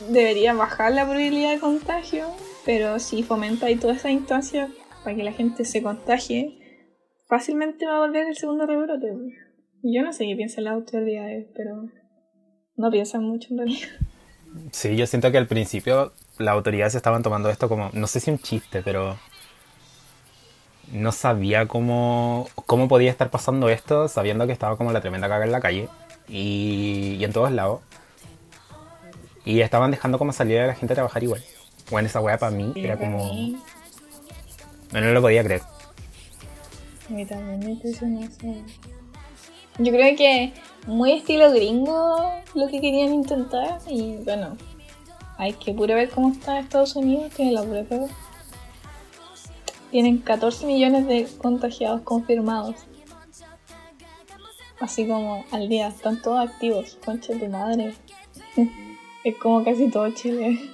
[0.10, 2.28] debería bajar la probabilidad de contagio,
[2.66, 4.70] pero si fomenta ahí toda esa instancia
[5.04, 6.58] para que la gente se contagie,
[7.34, 9.12] fácilmente va a volver el segundo rebrote.
[9.82, 11.90] Yo no sé qué piensan las autoridades, pero
[12.76, 13.88] no piensan mucho en realidad.
[14.72, 18.30] Sí, yo siento que al principio las autoridades estaban tomando esto como, no sé si
[18.30, 19.18] un chiste, pero
[20.92, 25.46] no sabía cómo, cómo podía estar pasando esto sabiendo que estaba como la tremenda caga
[25.46, 25.90] en la calle
[26.28, 27.82] y, y en todos lados.
[29.44, 31.42] Y estaban dejando como salir a la gente a trabajar igual.
[31.90, 33.26] Bueno, esa weá para mí era como...
[34.92, 35.73] No, no lo podía creer.
[37.10, 38.22] Mí también me impresionó
[39.80, 40.54] Yo creo que
[40.88, 42.18] muy estilo gringo
[42.54, 44.58] lo que querían intentar y bueno,
[45.38, 47.84] hay que pura ver cómo está Estados Unidos, tiene la pura
[49.94, 52.78] tienen 14 millones de contagiados confirmados.
[54.80, 56.98] Así como al día, están todos activos.
[57.06, 57.94] Concha de madre.
[59.24, 60.60] es como casi todo Chile.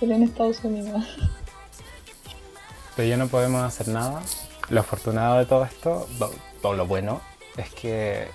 [0.00, 1.04] Pero en Estados Unidos.
[3.02, 4.22] Pero ya no podemos hacer nada.
[4.68, 6.06] Lo afortunado de todo esto,
[6.62, 7.20] todo lo bueno,
[7.56, 8.28] es que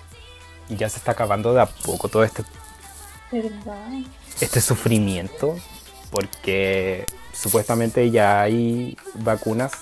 [0.68, 2.44] ya se está acabando de a poco todo este.
[3.32, 3.88] ¿Verdad?
[4.42, 5.56] Este sufrimiento.
[6.10, 9.72] Porque supuestamente ya hay vacunas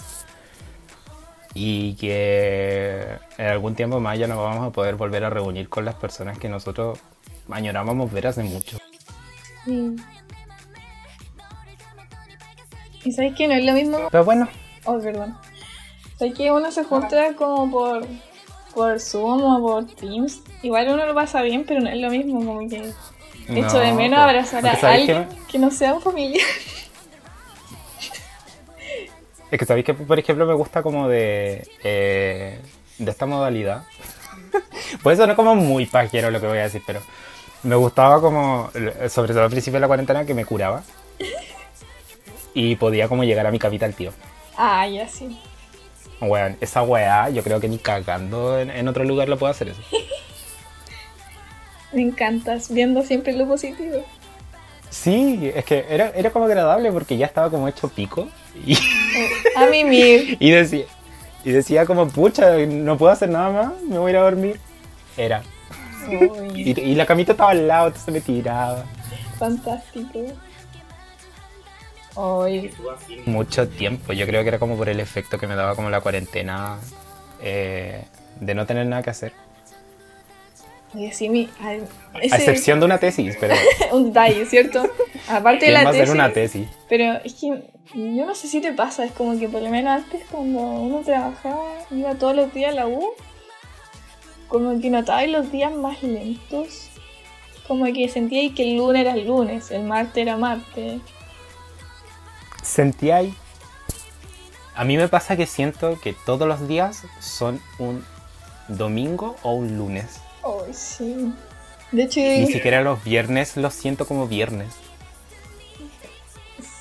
[1.52, 5.84] y que en algún tiempo más ya nos vamos a poder volver a reunir con
[5.84, 7.00] las personas que nosotros
[7.50, 8.78] añorábamos ver hace mucho.
[9.64, 9.96] Sí.
[13.02, 13.98] Y sabes que no es lo mismo.
[14.12, 14.48] Pero bueno.
[14.86, 15.36] Oh, perdón.
[16.18, 18.06] Sabes que uno se junta como por,
[18.74, 20.40] por Zoom o por Teams.
[20.62, 22.92] Igual uno lo pasa bien, pero no es lo mismo, como que.
[23.48, 26.46] Echo de menos abrazar a alguien que no sea un familiar.
[29.48, 32.60] Es que sabéis que, por ejemplo, me gusta como de, eh,
[32.98, 33.84] de esta modalidad.
[35.04, 37.00] Puede sonar como muy pajero lo que voy a decir, pero
[37.62, 38.70] me gustaba como,
[39.08, 40.82] sobre todo al principio de la cuarentena, que me curaba.
[42.54, 44.12] Y podía como llegar a mi capital, tío.
[44.56, 45.38] Ah, ya sí.
[46.20, 49.68] Weón, esa weá, yo creo que ni cagando en, en otro lugar lo puedo hacer
[49.68, 49.80] eso.
[51.92, 54.04] Me encantas, viendo siempre lo positivo.
[54.90, 58.28] Sí, es que era, era como agradable porque ya estaba como hecho pico.
[58.66, 58.76] Y,
[59.56, 60.36] A mimir.
[60.40, 60.84] y decía,
[61.44, 64.60] y decía como, pucha, no puedo hacer nada más, me voy a ir a dormir.
[65.16, 65.42] Era.
[66.54, 68.84] Y, y la camita estaba al lado, entonces me tiraba.
[69.38, 70.20] fantástico.
[72.16, 72.72] Uy,
[73.26, 76.00] Mucho tiempo, yo creo que era como por el efecto que me daba como la
[76.00, 76.78] cuarentena
[77.42, 78.04] eh,
[78.40, 79.32] de no tener nada que hacer.
[80.94, 81.48] mi.
[81.60, 81.74] A
[82.22, 83.54] excepción de una tesis, pero
[83.92, 84.84] un detalle, ¿cierto?
[85.28, 86.10] Aparte de ¿quién la tesis.
[86.10, 86.68] una tesis?
[86.88, 87.48] Pero es que
[87.94, 91.02] yo no sé si te pasa, es como que por lo menos antes cuando uno
[91.04, 93.12] trabajaba, iba todos los días a la U,
[94.48, 96.88] como que notaba los días más lentos.
[97.66, 101.00] Como que sentía que el lunes era el lunes, el martes era martes.
[102.66, 103.34] Sentí ahí.
[104.74, 108.04] A mí me pasa que siento que todos los días son un
[108.68, 110.20] domingo o un lunes.
[110.42, 111.32] Ay, sí.
[111.92, 114.74] De hecho, Ni siquiera los viernes los siento como viernes.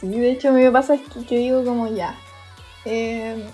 [0.01, 2.15] sí, de hecho a mí me pasa que, que digo como ya.
[2.85, 3.45] eh,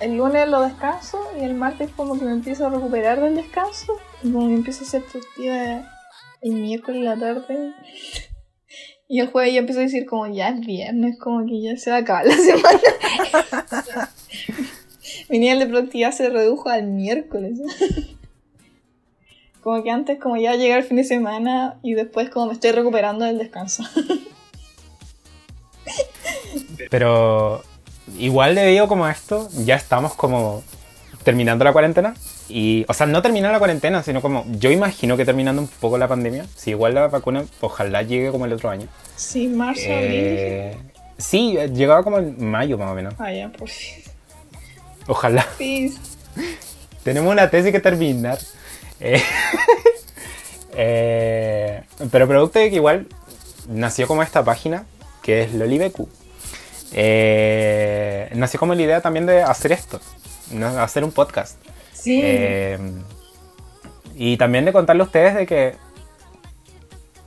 [0.00, 3.94] el lunes lo descanso y el martes como que me empiezo a recuperar del descanso
[4.22, 5.82] y como que empiezo a ser productiva
[6.40, 7.72] el miércoles en la tarde.
[9.08, 11.90] Y el jueves ya empiezo a decir como ya es viernes, como que ya se
[11.90, 12.80] va a acabar la semana.
[15.28, 17.58] Mi nivel de productividad se redujo al miércoles.
[19.62, 22.70] Como que antes como ya llega el fin de semana y después como me estoy
[22.70, 23.82] recuperando del descanso.
[26.90, 27.62] Pero
[28.18, 30.62] igual debido como a esto, ya estamos como
[31.24, 32.14] terminando la cuarentena.
[32.48, 35.98] Y, o sea, no terminando la cuarentena, sino como yo imagino que terminando un poco
[35.98, 36.46] la pandemia.
[36.56, 38.88] Si igual la vacuna ojalá llegue como el otro año.
[39.16, 40.10] Sí, marzo, abril.
[40.12, 40.76] Eh,
[41.18, 43.14] sí, llegaba como en mayo más o menos.
[43.18, 44.02] Ah, ya, por fin.
[45.06, 45.46] Ojalá.
[45.56, 45.98] Please.
[47.02, 48.38] Tenemos una tesis que terminar.
[49.00, 49.22] Eh,
[50.76, 53.06] eh, pero producto de que igual
[53.68, 54.86] nació como esta página,
[55.22, 56.08] que es LoliBQ.
[56.92, 60.00] Eh, nació como la idea también de hacer esto,
[60.52, 60.66] ¿no?
[60.80, 61.56] hacer un podcast.
[61.92, 62.20] Sí.
[62.22, 62.78] Eh,
[64.14, 65.76] y también de contarle a ustedes de que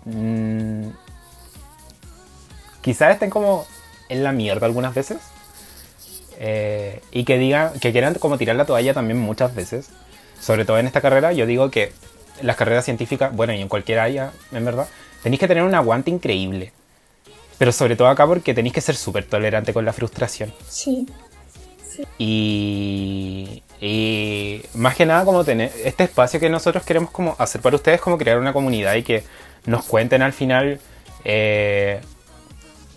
[0.05, 0.89] mm,
[2.81, 3.65] quizás estén como
[4.09, 5.19] en la mierda algunas veces.
[6.43, 9.89] eh, y que digan, que quieran como tirar la toalla también muchas veces.
[10.39, 11.93] Sobre todo en esta carrera, yo digo que
[12.41, 14.87] las carreras científicas, bueno, y en cualquier área, en verdad,
[15.21, 16.73] tenéis que tener un aguante increíble.
[17.59, 20.53] Pero sobre todo acá porque tenéis que ser súper tolerante con la frustración.
[20.67, 21.07] sí.
[22.17, 27.75] Y, y más que nada como tener este espacio que nosotros queremos como hacer para
[27.75, 29.23] ustedes como crear una comunidad y que
[29.65, 30.79] nos cuenten al final
[31.23, 32.01] eh,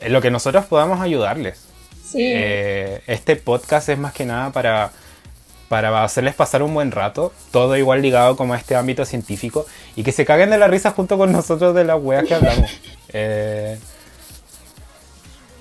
[0.06, 1.64] lo que nosotros podamos ayudarles.
[2.04, 2.20] Sí.
[2.22, 4.92] Eh, este podcast es más que nada para,
[5.68, 10.02] para hacerles pasar un buen rato, todo igual ligado como a este ámbito científico y
[10.02, 12.70] que se caguen de la risa junto con nosotros de las weas que hablamos.
[13.16, 13.78] Eh,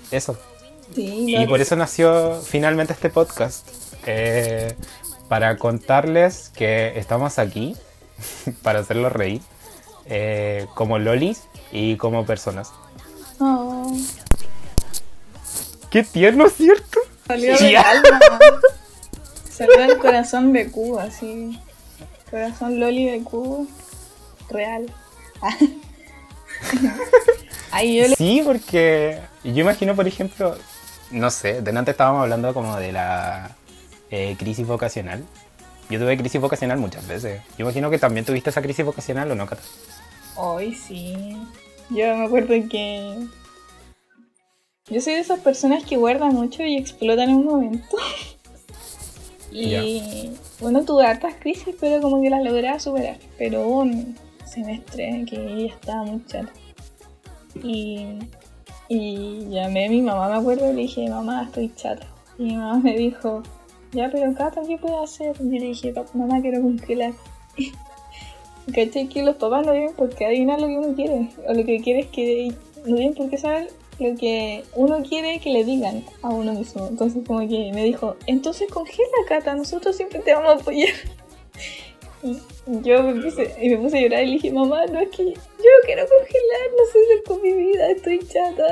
[0.09, 0.35] eso.
[0.95, 3.67] Sí, Y por eso nació finalmente este podcast.
[4.05, 4.75] eh,
[5.29, 7.75] para contarles que estamos aquí
[8.63, 9.41] para hacerlos reír.
[10.05, 12.71] eh, como lolis y como personas.
[13.39, 13.95] Oh,
[15.89, 16.99] ¡Qué tierno, ¿cierto?
[17.27, 17.65] salió Sí.
[17.67, 18.19] del alma.
[19.49, 21.59] Salió del corazón de Cuba, así.
[22.31, 23.65] Corazón Loli de Cuba.
[24.49, 24.91] Real.
[27.71, 28.15] Ay, yo le...
[28.15, 30.55] Sí, porque yo imagino, por ejemplo,
[31.13, 33.55] no sé, delante estábamos hablando como de la
[34.11, 35.23] eh, crisis vocacional.
[35.89, 37.41] Yo tuve crisis vocacional muchas veces.
[37.57, 39.61] Yo imagino que también tuviste esa crisis vocacional o no, Cata.
[40.35, 41.37] Hoy sí.
[41.89, 43.27] Yo me acuerdo que.
[44.89, 47.97] Yo soy de esas personas que guardan mucho y explotan en un momento.
[49.51, 53.17] y bueno, tuve hartas crisis, pero como que las logré superar.
[53.37, 56.51] Pero un semestre que ya estaba muy chata.
[57.61, 58.19] Y,
[58.93, 62.05] y llamé a mi mamá, me acuerdo, y le dije, mamá, estoy chata.
[62.37, 63.43] Y mi mamá me dijo,
[63.91, 65.35] ya, pero Cata, ¿qué puedo hacer?
[65.39, 67.13] Y le dije, "Pap- mamá, quiero congelar.
[68.73, 69.07] ¿Cachai?
[69.07, 71.29] Que los papás no viven porque adivinar lo que uno quiere.
[71.47, 72.53] O lo que quiere es que
[72.85, 73.69] no viven porque saber
[73.99, 76.87] lo que uno quiere que le digan a uno mismo.
[76.87, 80.89] Entonces como que me dijo, entonces congela Cata, nosotros siempre te vamos a apoyar.
[82.23, 82.37] Y
[82.83, 85.25] yo me puse, y me puse a llorar y le dije, mamá, no es que
[85.25, 88.67] yo quiero congelar, no sé hacer con mi vida, estoy chata,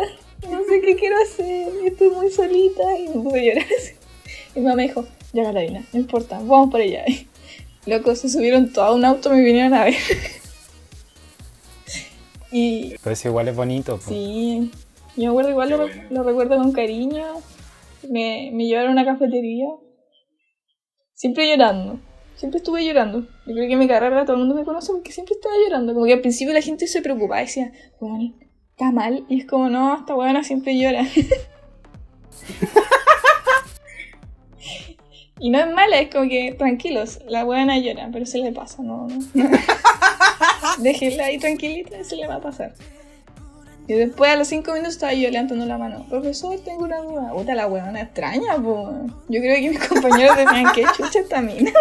[0.49, 3.65] no sé qué quiero hacer, estoy muy solita y me puse a llorar.
[4.55, 7.03] Y mi mamá me dijo, ya Carolina, no importa, vamos por allá.
[7.85, 9.95] Loco, se subieron todo a un auto y me vinieron a ver.
[12.51, 13.97] y Pero eso igual es bonito.
[13.97, 14.03] po.
[14.07, 14.71] sí,
[15.17, 17.25] yo me acuerdo igual lo, lo recuerdo con cariño.
[18.07, 19.67] Me, me llevaron a una cafetería.
[21.13, 21.99] Siempre llorando.
[22.41, 23.21] Siempre estuve llorando.
[23.45, 25.93] Yo creo que mi carrera todo el mundo me conoce porque siempre estaba llorando.
[25.93, 28.33] Como que al principio la gente se preocupaba decía, weón,
[28.71, 29.23] está mal.
[29.29, 31.03] Y es como, no, esta weona siempre llora.
[35.39, 38.81] y no es mala, es como que tranquilos, la weona llora, pero se le pasa,
[38.81, 39.19] no, no.
[40.79, 42.73] Déjenla ahí tranquilita y se le va a pasar.
[43.87, 46.07] Y después a los cinco minutos estaba yo levantando la mano.
[46.09, 47.33] Profesor, tengo una duda.
[47.33, 48.91] Puta la weona extraña, po.
[49.29, 51.71] Yo creo que mis compañeros decían que chucha esta mina.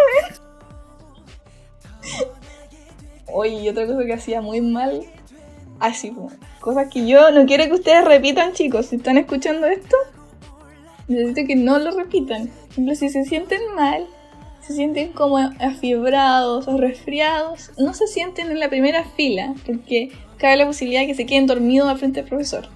[3.32, 5.02] Oye, y otra cosa que hacía muy mal.
[5.78, 6.12] Así.
[6.60, 8.86] Cosas que yo no quiero que ustedes repitan, chicos.
[8.86, 9.96] Si están escuchando esto,
[11.08, 12.48] necesito que no lo repitan.
[12.48, 14.06] Por ejemplo, si se sienten mal,
[14.60, 20.56] se sienten como afiebrados o resfriados, no se sienten en la primera fila, porque cabe
[20.56, 22.68] la posibilidad de que se queden dormidos al frente del profesor.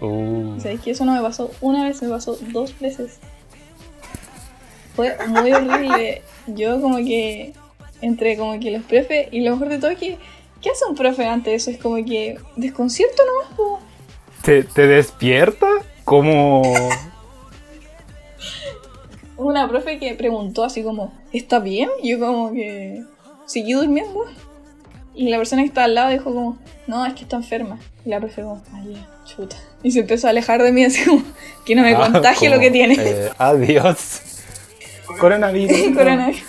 [0.00, 3.18] Uh, O sea, es que eso no me pasó una vez, me pasó dos veces.
[4.94, 6.22] Fue muy horrible.
[6.48, 7.54] Yo como que
[8.00, 10.18] entre como que los profes y lo mejor de todo es que
[10.60, 11.70] ¿qué hace un profe antes de eso?
[11.70, 13.80] Es como que desconcierto nomás, po.
[14.42, 15.66] ¿Te, te despierta?
[16.04, 16.62] Como...
[19.36, 21.88] Una profe que preguntó así como, ¿está bien?
[22.02, 23.02] Y yo como que
[23.46, 24.24] seguí durmiendo.
[25.14, 27.78] Y la persona que estaba al lado dijo como, no, es que está enferma.
[28.04, 29.56] Y la profe como, ay, chuta.
[29.82, 31.22] Y se empezó a alejar de mí así como,
[31.64, 32.94] que no me Ah, contagie lo que tiene.
[32.98, 34.20] eh, adiós.
[35.18, 35.94] Coronavirus.
[35.96, 36.42] Coronavirus.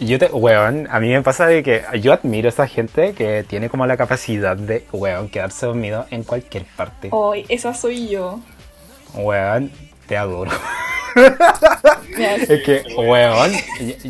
[0.00, 3.44] Yo te, weón, a mí me pasa de que yo admiro a esa gente que
[3.46, 7.08] tiene como la capacidad de, weón, quedarse dormido en cualquier parte.
[7.12, 8.40] Hoy, esa soy yo.
[9.14, 9.70] Weón,
[10.06, 10.50] te adoro.
[12.16, 13.52] Es que, weón,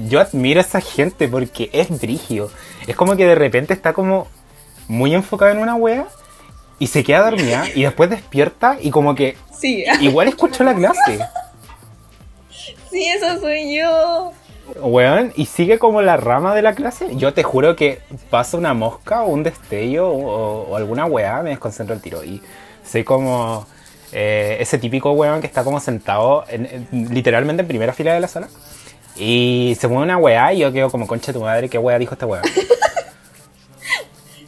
[0.08, 2.50] yo admiro a esa gente porque es brigio.
[2.86, 4.28] Es como que de repente está como
[4.86, 6.06] muy enfocado en una wea
[6.78, 11.18] y se queda dormida y después despierta y como que Sí, igual escuchó la clase.
[12.90, 14.32] sí, esa soy yo.
[14.80, 17.14] Weón, y sigue como la rama de la clase.
[17.16, 18.00] Yo te juro que
[18.30, 22.22] pasa una mosca o un destello o, alguna weá, me desconcentro el tiro.
[22.24, 22.40] Y
[22.84, 23.66] soy como
[24.12, 28.20] eh, ese típico weón que está como sentado en- en- literalmente en primera fila de
[28.20, 28.48] la sala.
[29.16, 31.98] Y se mueve una weá y yo quedo como concha de tu madre, ¿qué weá
[31.98, 32.42] dijo esta weá?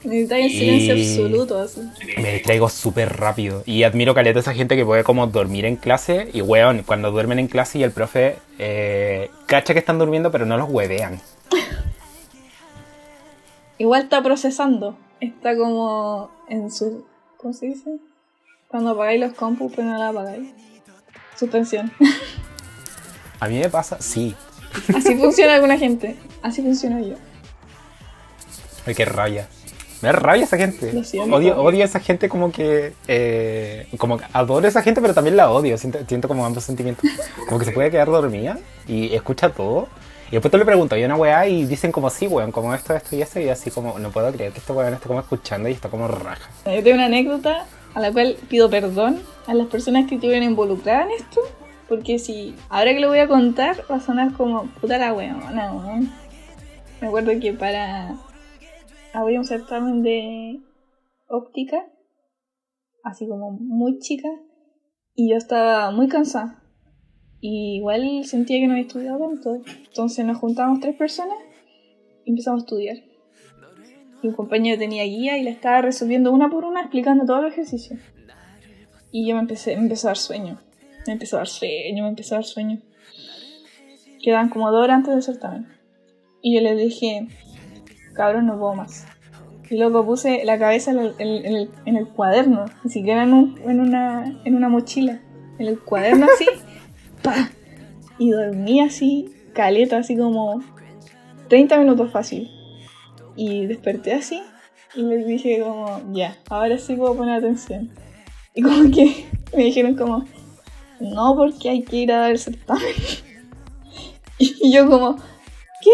[0.05, 1.80] Necesitas el silencio Y- absoluto, así.
[2.20, 3.62] Me distraigo súper rápido.
[3.66, 6.28] Y admiro caleta a esa gente que puede como dormir en clase.
[6.32, 10.44] Y weón, cuando duermen en clase y el profe eh, cacha que están durmiendo, pero
[10.46, 11.20] no los huevean.
[13.78, 14.96] Igual está procesando.
[15.20, 17.05] Está como en su.
[17.36, 17.90] ¿Cómo se dice?
[18.68, 20.50] Cuando apagáis los compus, pero no la apagáis.
[21.38, 21.92] Suspensión.
[23.40, 24.34] A mí me pasa, sí.
[24.94, 26.16] Así funciona alguna gente.
[26.42, 27.16] Así funciono yo.
[28.86, 29.48] Ay, qué rabia.
[30.03, 31.05] Me da rabia esa gente.
[31.05, 31.36] Siento.
[31.36, 32.92] Odio, odio a esa gente como que...
[33.07, 35.78] eh, como que adoro a esa gente, pero también la odio.
[35.78, 37.09] Siento, siento como ambos sentimientos.
[37.46, 39.88] Como que se puede quedar dormida y escucha todo.
[40.28, 42.94] Y después tú le preguntas, hay una weá y dicen como sí, weón, como esto,
[42.94, 43.38] esto y esto.
[43.38, 46.09] Y así como, no puedo creer que este weón esté como escuchando y está como
[46.09, 46.50] raja.
[46.64, 51.07] Yo tengo una anécdota a la cual pido perdón a las personas que estuvieron involucradas
[51.07, 51.40] en esto.
[51.88, 55.72] Porque si ahora que lo voy a contar va a sonar como puta la weona,
[55.72, 56.11] weón.
[57.00, 58.14] Me acuerdo que para.
[59.14, 60.60] Había un certamen de
[61.28, 61.86] óptica,
[63.04, 64.28] así como muy chica,
[65.14, 66.62] y yo estaba muy cansada.
[67.40, 69.56] Y igual sentía que no había estudiado tanto.
[69.88, 71.36] Entonces nos juntamos tres personas
[72.24, 72.96] y empezamos a estudiar.
[74.22, 77.52] Y un compañero tenía guía y la estaba resolviendo una por una, explicando todo el
[77.52, 77.98] ejercicio.
[79.10, 80.60] Y yo me empecé, me empezó a dar sueño.
[81.06, 82.80] Me empezó a dar sueño, me empezó a dar sueño.
[84.22, 85.66] Quedaban como dos horas antes del certamen.
[86.40, 87.26] Y yo le dije,
[88.14, 89.06] cabrón, no puedo más.
[89.70, 93.32] Y luego puse la cabeza en el, en el- en el cuaderno, ni siquiera en,
[93.32, 95.20] un- en una, en una mochila.
[95.58, 96.46] En el cuaderno así,
[97.22, 97.50] pa.
[98.18, 100.62] Y dormí así, caleta, así como
[101.48, 102.50] 30 minutos fácil.
[103.36, 104.42] Y desperté así
[104.94, 107.90] y les dije como, ya, ahora sí puedo poner atención.
[108.54, 110.24] Y como que me dijeron como,
[111.00, 112.82] no, porque hay que ir a dar el certamen.
[114.38, 115.90] Y yo como, ¿qué?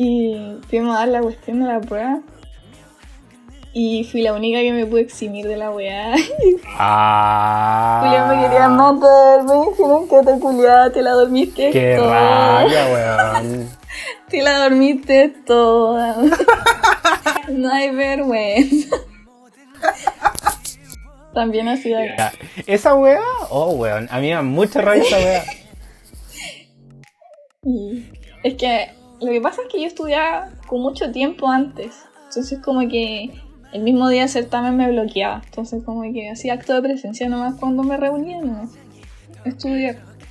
[0.00, 0.36] Y
[0.68, 2.20] fuimos a dar la cuestión de la prueba.
[3.72, 6.14] Y fui la única que me pude eximir de la weá.
[6.80, 8.00] Ah.
[8.04, 12.60] Julián me quería matar, me dijeron que te culiada, te la dormiste Qué toda.
[12.62, 12.86] rabia,
[13.42, 13.68] weón.
[14.28, 16.16] Te la dormiste toda.
[17.48, 18.96] no hay vergüenza.
[21.34, 22.16] También hacía.
[22.16, 22.32] Ya,
[22.66, 23.20] Esa wea,
[23.50, 25.44] oh weón, a mí me da mucha rabia esa wea.
[27.64, 28.04] Y
[28.44, 28.90] es que
[29.20, 32.04] lo que pasa es que yo estudiaba con mucho tiempo antes.
[32.28, 33.30] Entonces como que
[33.72, 35.42] el mismo día del certamen me bloqueaba.
[35.44, 38.68] Entonces como que hacía acto de presencia nomás cuando me reunía, no.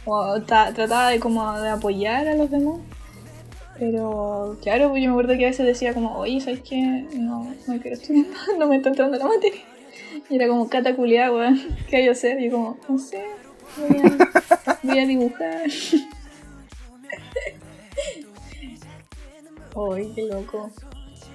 [0.05, 2.79] O ta- trataba de como de apoyar a los demás.
[3.79, 7.05] Pero claro, pues yo me acuerdo que a veces decía como, oye, ¿sabes qué?
[7.15, 8.25] No, no quiero estudiar,
[8.57, 9.61] no me está entrando la materia.
[10.29, 11.59] Y era como cataculeada, weón.
[11.89, 12.39] ¿Qué hay que hacer?
[12.41, 13.23] Y yo como, no sé,
[13.77, 15.61] voy a, voy a dibujar.
[19.79, 20.71] Uy, qué loco.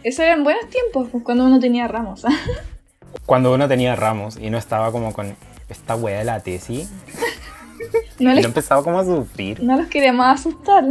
[0.03, 2.25] Eso eran buenos tiempos, pues, cuando uno tenía ramos.
[3.25, 5.37] Cuando uno tenía ramos y no estaba como con
[5.69, 6.91] esta wea de la tesis,
[8.19, 9.63] No, y les, no empezaba como a sufrir.
[9.63, 10.83] no los queremos asustar.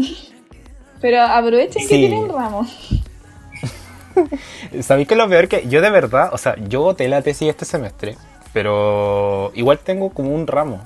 [1.01, 2.07] Pero aprovechen que Sí.
[2.07, 3.01] tienen ramos.
[4.81, 7.65] ¿Sabéis que lo peor que yo de verdad, o sea, yo boté la tesis este
[7.65, 8.17] semestre,
[8.53, 10.79] pero igual tengo como un ramo.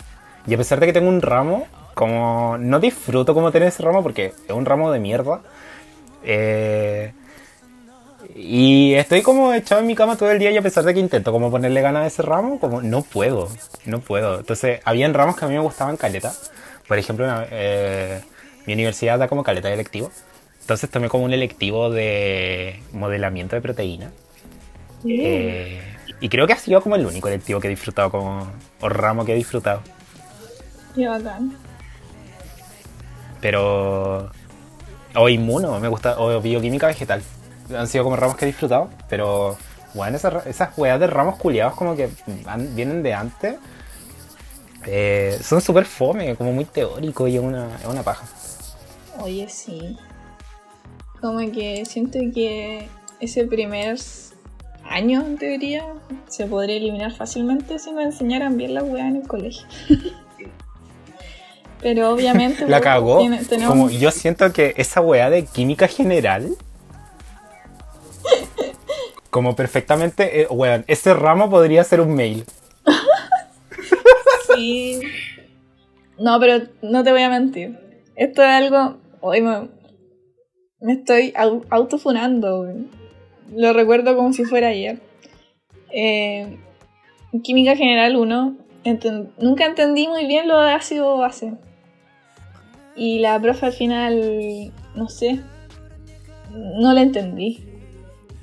[0.47, 4.03] Y a pesar de que tengo un ramo, como no disfruto como tener ese ramo
[4.03, 5.41] porque es un ramo de mierda.
[6.25, 7.13] Eh,
[8.35, 10.99] y estoy como echado en mi cama todo el día y a pesar de que
[10.99, 13.49] intento como ponerle ganas a ese ramo, como no puedo,
[13.85, 14.39] no puedo.
[14.39, 16.33] Entonces, habían ramos que a mí me gustaban caleta.
[16.87, 18.21] Por ejemplo, una- eh,
[18.65, 20.11] mi universidad da como caleta de electivo.
[20.61, 24.11] Entonces tomé como un electivo de modelamiento de proteína.
[25.07, 25.81] Eh,
[26.19, 28.51] y creo que ha sido como el único electivo que he disfrutado, como,
[28.81, 29.81] o ramo que he disfrutado.
[30.95, 31.55] Qué bacán.
[33.41, 34.31] Pero.
[35.17, 36.19] O inmuno, me gusta.
[36.19, 37.21] O bioquímica vegetal.
[37.75, 38.89] Han sido como ramos que he disfrutado.
[39.09, 39.57] Pero.
[39.93, 42.09] Bueno, esas, esas weas de ramos culiados como que
[42.75, 43.55] vienen de antes.
[44.85, 48.25] eh, son súper fome, como muy teórico y es una, una paja.
[49.21, 49.97] Oye, sí.
[51.21, 52.89] Como que siento que
[53.21, 53.97] ese primer
[54.83, 55.85] año, en teoría,
[56.27, 59.65] se podría eliminar fácilmente si nos enseñaran bien la weá en el colegio.
[61.85, 62.65] Pero obviamente...
[62.67, 63.19] La cagó.
[63.19, 66.55] tiene- tenemos- Como yo siento que esa wea de química general.
[69.29, 72.43] Como perfectamente, eh, weón, ese ramo podría ser un mail.
[74.55, 74.99] Sí.
[76.17, 77.77] No, pero no te voy a mentir.
[78.15, 78.97] Esto es algo.
[79.21, 79.67] Hoy me,
[80.79, 82.87] me estoy au- autofunando, güey.
[83.53, 85.01] Lo recuerdo como si fuera ayer.
[85.93, 86.57] Eh,
[87.43, 91.53] Química General 1, enten- nunca entendí muy bien lo de ácido base.
[92.95, 95.41] Y la profe al final, no sé,
[96.51, 97.63] no la entendí.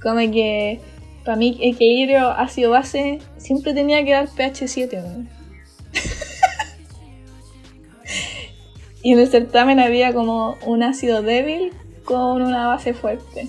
[0.03, 0.81] Como que
[1.25, 5.01] para mí equilibrio ácido base siempre tenía que dar pH 7.
[5.01, 5.27] güey.
[9.05, 11.73] Y en el certamen había como un ácido débil
[12.05, 13.49] con una base fuerte.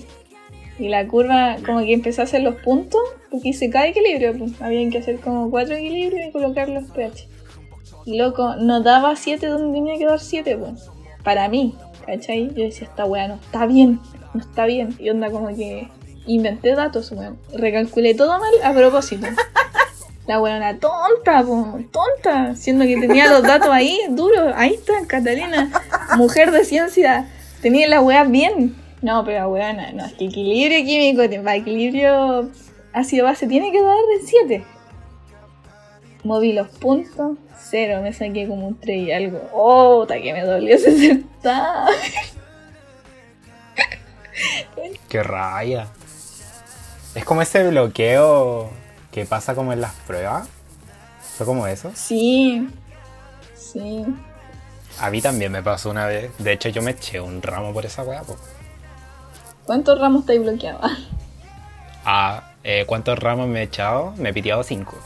[0.80, 3.00] Y la curva como que empezó a hacer los puntos,
[3.30, 4.36] porque se cae equilibrio.
[4.36, 4.60] Pues.
[4.60, 7.28] Habían que hacer como cuatro equilibrios y colocar los pH.
[8.04, 10.90] Y loco, no daba 7 donde tenía que dar 7, pues.
[11.24, 11.74] Para mí,
[12.06, 12.48] ¿cachai?
[12.54, 13.98] Yo decía, esta weá no está bien,
[14.32, 14.94] no está bien.
[14.98, 15.88] Y onda como que
[16.26, 17.38] inventé datos, weón.
[17.52, 19.26] Recalculé todo mal a propósito.
[20.26, 24.54] La weona tonta, po, tonta, siendo que tenía los datos ahí, duros.
[24.56, 25.70] Ahí está, Catalina,
[26.16, 27.28] mujer de ciencia,
[27.60, 28.74] tenía la weá bien.
[29.02, 32.50] No, pero weona, no, es que equilibrio químico, equilibrio
[32.94, 34.64] ácido base tiene que dar de 7.
[36.24, 39.42] Moví los puntos, cero, me saqué como un 3 y algo.
[39.52, 41.94] Oh, puta que me dolió ese certamen.
[45.08, 45.86] Qué raya.
[47.14, 48.70] Es como ese bloqueo
[49.12, 50.48] que pasa como en las pruebas.
[51.36, 51.90] Fue como eso.
[51.94, 52.68] Sí,
[53.54, 54.04] sí.
[54.98, 56.30] A mí también me pasó una vez.
[56.38, 58.22] De hecho, yo me eché un ramo por esa weá.
[58.22, 58.36] po.
[59.64, 60.90] ¿Cuántos ramos estáis bloqueados?
[62.04, 64.12] Ah, eh, ¿cuántos ramos me he echado?
[64.16, 64.96] Me he piteado cinco.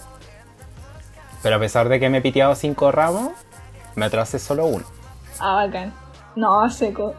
[1.42, 3.32] Pero a pesar de que me he piteado cinco ramos,
[3.94, 4.84] me atrasé solo uno.
[5.38, 5.92] Ah, bacán.
[6.36, 7.14] No, seco.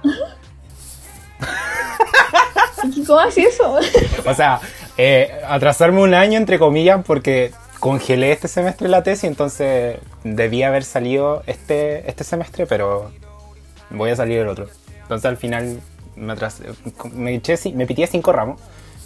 [2.83, 3.77] ¿Y ¿Cómo así eso?
[4.25, 4.59] O sea,
[4.97, 10.83] eh, atrasarme un año, entre comillas, porque congelé este semestre la tesis, entonces debía haber
[10.83, 13.11] salido este, este semestre, pero
[13.89, 14.67] voy a salir el otro.
[15.01, 15.79] Entonces al final
[16.15, 16.65] me atrasé,
[17.13, 18.59] me, eché, me pitié cinco ramos,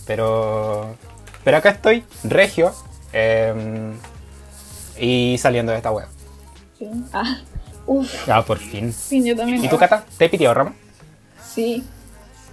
[0.05, 0.95] pero,
[1.43, 2.73] pero acá estoy, regio,
[3.13, 3.53] eh,
[4.99, 6.07] y saliendo de esta web.
[6.77, 6.87] Sí.
[7.13, 7.37] Ah,
[7.85, 8.91] uff, Ah, por fin.
[8.93, 9.63] sí, yo también.
[9.63, 10.05] ¿Y tú, Cata?
[10.17, 10.73] ¿Te he pitiado ramo?
[11.43, 11.83] Sí,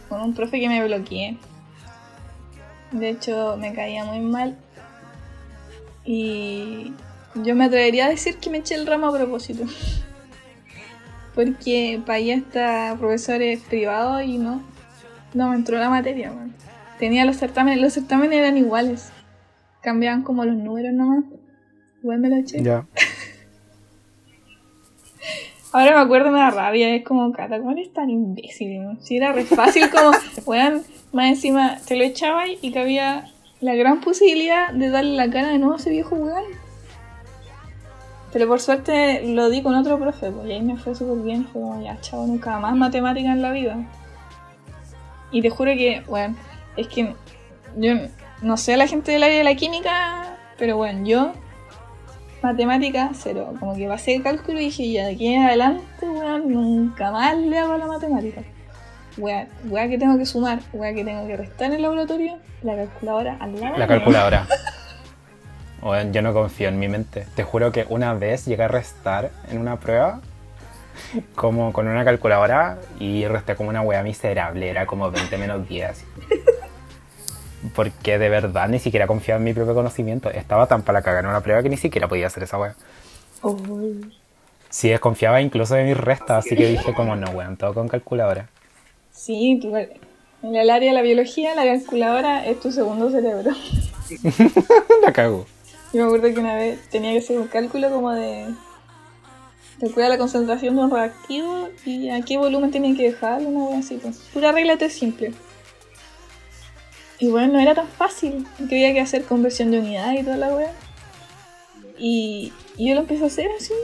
[0.08, 1.36] con un profe que me bloqueé.
[2.92, 4.56] De hecho, me caía muy mal.
[6.04, 6.92] Y
[7.34, 9.64] yo me atrevería a decir que me eché el ramo a propósito.
[11.34, 14.62] Porque para allá está profesores privados y no,
[15.34, 16.32] no me entró la materia.
[16.32, 16.54] weón.
[16.98, 19.10] Tenía los certámenes, los certámenes eran iguales.
[19.80, 21.24] Cambiaban como los números nomás.
[22.02, 22.62] Igual me lo eché.
[22.62, 22.86] Ya.
[25.72, 26.94] Ahora me acuerdo, me da rabia.
[26.94, 28.82] Es como, Cata, ¿cómo eres tan imbécil?
[28.82, 29.00] ¿no?
[29.00, 30.10] Si era re fácil, como,
[30.46, 30.82] weón,
[31.12, 33.30] más encima te lo echaba y cabía
[33.60, 36.44] la gran posibilidad de darle la cara de nuevo a ese viejo weón.
[38.32, 41.46] Pero por suerte lo di con otro profe, pues y ahí me fue súper bien.
[41.46, 43.76] Fue como, ya, chavo, nunca más matemática en la vida.
[45.32, 46.36] Y te juro que, bueno,
[46.76, 47.14] es que
[47.76, 47.92] yo
[48.42, 51.32] no sé a la gente del área de la química, pero bueno, yo
[52.42, 53.54] matemática cero.
[53.58, 57.36] Como que pasé el cálculo y dije, ya de aquí en adelante, weón, nunca más
[57.36, 58.42] le hago la matemática.
[59.16, 62.76] Weá, weá que tengo que sumar, weá que tengo que restar en el laboratorio, la
[62.76, 63.78] calculadora al lado.
[63.78, 64.46] La calculadora.
[65.82, 67.26] Weón, yo no confío en mi mente.
[67.34, 70.20] Te juro que una vez llegué a restar en una prueba
[71.34, 74.68] como con una calculadora y resté como una wea miserable.
[74.68, 76.04] Era como 20 menos 10.
[77.74, 80.30] Porque de verdad ni siquiera confiaba en mi propio conocimiento.
[80.30, 82.58] Estaba tan para cagar en una prueba que ni siquiera podía hacer esa.
[83.42, 84.14] Uy.
[84.68, 88.48] Sí, desconfiaba incluso de mis restas, así que dije como no, weón, todo con calculadora.
[89.12, 89.76] Sí, tú-
[90.42, 93.50] en el área de la biología la calculadora es tu segundo cerebro.
[95.02, 95.46] la cago.
[95.92, 98.46] Yo me acuerdo que una vez tenía que hacer un cálculo como de...
[99.80, 103.78] Recuerda la concentración de un reactivo y a qué volumen tenía que dejarlo, una wea
[103.78, 103.96] así.
[103.96, 104.18] Pues.
[104.32, 105.32] Pura regla simple.
[107.20, 110.36] Y bueno, no era tan fácil, porque había que hacer conversión de unidad y toda
[110.38, 110.72] la wea.
[111.98, 113.74] Y, y yo lo empecé a hacer así.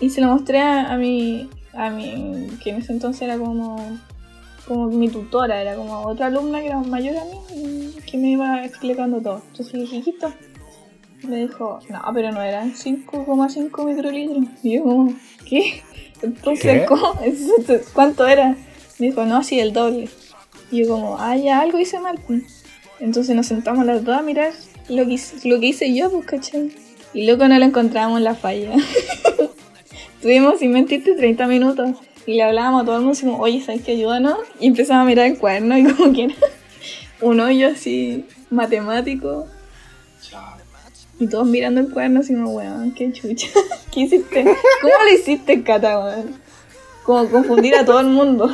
[0.00, 3.76] Y se lo mostré a, a mi, a mi, que en ese entonces era como,
[4.66, 8.30] como mi tutora, era como otra alumna que era mayor a mí y que me
[8.30, 9.42] iba explicando todo.
[9.50, 10.32] Entonces le dije, "Hijito",
[11.22, 14.44] me dijo, no, pero no eran 5,5 microlitros.
[14.62, 15.14] Y yo como,
[15.48, 15.82] ¿qué?
[16.22, 16.86] Entonces, ¿Qué?
[16.86, 17.12] ¿cómo?
[17.22, 17.52] Eso-
[17.92, 18.56] ¿Cuánto era?
[18.98, 20.08] Me dijo, no, sí, el doble.
[20.70, 22.18] Y yo como, ah, ya, algo hice mal.
[22.26, 22.42] pues.
[23.00, 24.52] Entonces nos sentamos las dos a mirar
[24.88, 26.72] lo que, hice- yo, pues, ¿cachai?
[27.14, 28.72] Y luego no lo encontramos en la falla.
[30.16, 31.90] Estuvimos, sin mentirte, 30 minutos.
[32.26, 33.92] Y le hablábamos a todo el mundo, decimos, oye, ¿sabes qué?
[33.92, 34.38] Ayúdanos.
[34.60, 36.34] Y empezamos a mirar el cuaderno y como que era
[37.22, 39.46] un hoyo así, matemático.
[41.18, 43.48] Y todos mirando el cuaderno así como, weón, qué chucha.
[43.92, 44.42] ¿Qué hiciste?
[44.44, 46.34] ¿Cómo lo hiciste, Cata, weón?
[47.02, 48.50] Como confundir a todo el mundo.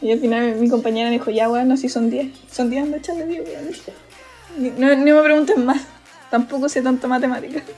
[0.00, 2.28] Y al final mi, compañera me dijo, ya, weón, no, si son 10.
[2.50, 3.70] Son 10, anda, echarle 10, weón.
[4.58, 5.82] Ni- No, ni me pregunten más.
[6.30, 7.62] Tampoco sé tanta matemática.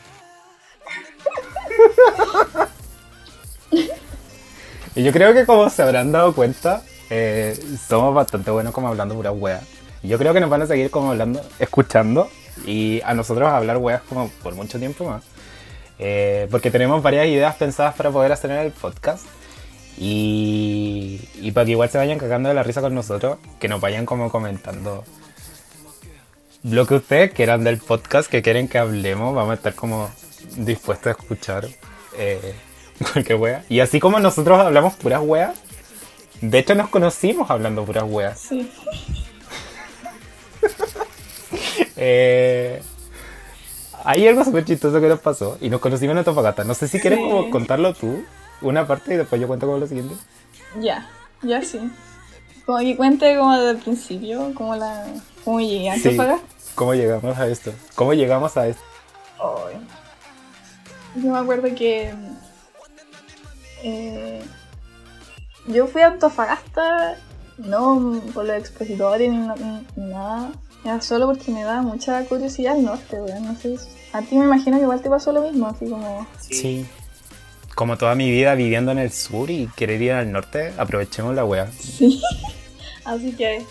[4.95, 7.59] Y yo creo que como se habrán dado cuenta, eh,
[7.89, 9.61] somos bastante buenos como hablando pura wea.
[10.03, 12.29] Y yo creo que nos van a seguir como hablando, escuchando
[12.67, 15.23] y a nosotros hablar weas como por mucho tiempo más.
[15.99, 19.25] Eh, porque tenemos varias ideas pensadas para poder hacer en el podcast.
[19.99, 23.81] Y, y para que igual se vayan cagando de la risa con nosotros, que nos
[23.81, 25.05] vayan como comentando
[26.65, 30.11] lo que ustedes quieran del podcast, que quieren que hablemos, vamos a estar como
[30.57, 31.67] dispuestos a escuchar
[32.17, 32.55] eh,
[33.13, 33.65] cualquier wea.
[33.69, 35.57] Y así como nosotros hablamos puras weas,
[36.41, 38.39] de hecho nos conocimos hablando puras weas.
[38.41, 38.71] Sí.
[41.97, 42.83] Eh,
[44.05, 46.65] hay algo súper chistoso que nos pasó y nos conocimos en Antofagasta.
[46.65, 47.25] No sé si quieres Sí.
[47.25, 48.25] como contarlo tú,
[48.63, 50.15] una parte y después yo cuento como lo siguiente.
[50.81, 51.09] Ya,
[51.43, 51.79] ya sí.
[52.65, 55.05] Como que cuente como desde el principio, como la.
[55.45, 56.09] cómo llegué a Sí.
[56.11, 56.47] Antofagasta.
[56.75, 57.73] ¿Cómo llegamos a esto?
[57.95, 58.83] ¿Cómo llegamos a esto?
[59.39, 59.77] Ay.
[61.23, 62.15] Yo me acuerdo que.
[63.83, 64.43] eh,
[65.69, 67.17] yo fui a Antofagasta,
[67.59, 69.39] no por los expositores ni,
[69.97, 70.53] ni nada.
[70.85, 73.45] Era solo porque me da mucha curiosidad el norte, weón.
[73.45, 73.77] No sé.
[74.13, 76.27] A ti me imagino que igual te pasó lo mismo, así como.
[76.41, 76.87] Sí.
[77.75, 81.45] Como toda mi vida viviendo en el sur y querer ir al norte, aprovechemos la
[81.45, 81.71] wea.
[81.73, 82.21] Sí.
[83.05, 83.65] Así que.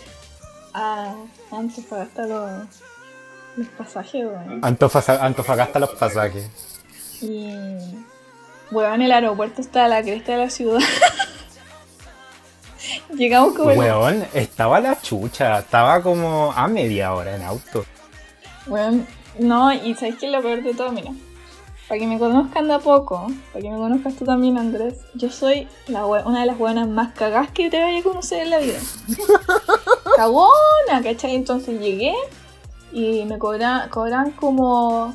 [0.74, 1.14] A
[1.50, 2.50] Antofagasta los,
[3.56, 4.60] los pasajes, weón.
[4.62, 6.48] Antofasa- Antofagasta los pasajes.
[7.20, 7.52] Y.
[8.70, 10.80] Weón, el aeropuerto está a la cresta de la ciudad.
[13.16, 13.70] Llegamos como.
[13.72, 17.84] Weón, estaba la chucha, estaba como a media hora en auto.
[18.66, 19.06] Weón,
[19.38, 20.90] no, y ¿sabes qué es lo peor de todo?
[20.90, 21.10] Mira,
[21.88, 25.30] para que me conozcan de a poco, para que me conozcas tú también, Andrés, yo
[25.30, 28.58] soy la una de las buenas más cagadas que te vaya a conocer en la
[28.58, 28.78] vida.
[30.16, 31.34] Cagona, ¿cachai?
[31.34, 32.14] Entonces llegué
[32.92, 35.14] y me cobran, cobran como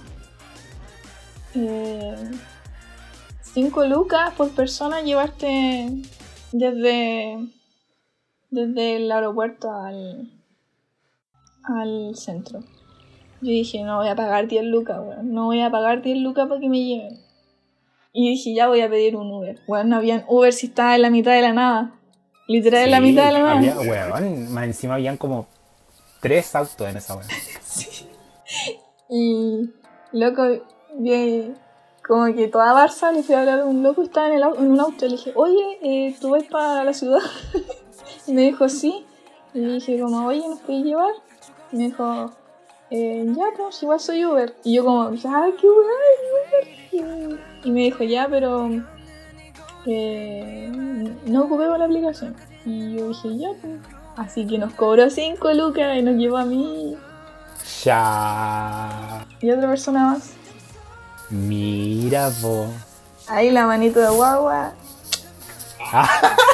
[3.54, 5.90] 5 lucas por persona llevarte
[6.52, 7.40] desde,
[8.50, 10.30] desde el aeropuerto al,
[11.64, 12.60] al centro.
[13.42, 15.34] Yo dije, no voy a pagar 10 lucas, weón.
[15.34, 17.20] No voy a pagar 10 lucas para que me lleven.
[18.14, 19.60] Y dije, ya voy a pedir un Uber.
[19.68, 21.94] Weón, no habían Uber si estaba en la mitad de la nada.
[22.48, 23.58] Literal en la Sí, mitad de la nada.
[23.58, 25.48] había- weón, más encima habían como
[26.22, 27.28] tres autos en esa wea.
[29.10, 29.70] Y,
[30.14, 30.44] Loco,
[30.98, 31.54] vi
[32.06, 34.72] como que toda Barça le fui a hablar a un loco, estaba en, el, en
[34.72, 35.06] un auto.
[35.06, 37.20] Le dije, oye, eh, ¿tú vas para la ciudad?
[38.28, 39.06] y me dijo, sí.
[39.54, 41.14] Y le dije, como, oye, ¿nos puedes llevar?
[41.72, 42.32] Y me dijo,
[42.90, 44.56] eh, ya, pues, igual soy Uber.
[44.64, 47.38] Y yo, como, ya, qué Uber.
[47.64, 48.70] Y, me dijo, ya, pero
[49.86, 50.72] eh,
[51.26, 52.36] no ocupemos la aplicación.
[52.66, 53.74] Y yo dije, ya, pues.
[54.16, 56.98] Así que nos cobró 5 lucas y nos llevó a mí
[57.84, 59.26] Ya.
[59.40, 60.32] y otra persona más.
[61.30, 62.66] Mira, po.
[63.28, 64.74] Ahí la manito de guagua.
[65.92, 66.10] Ah.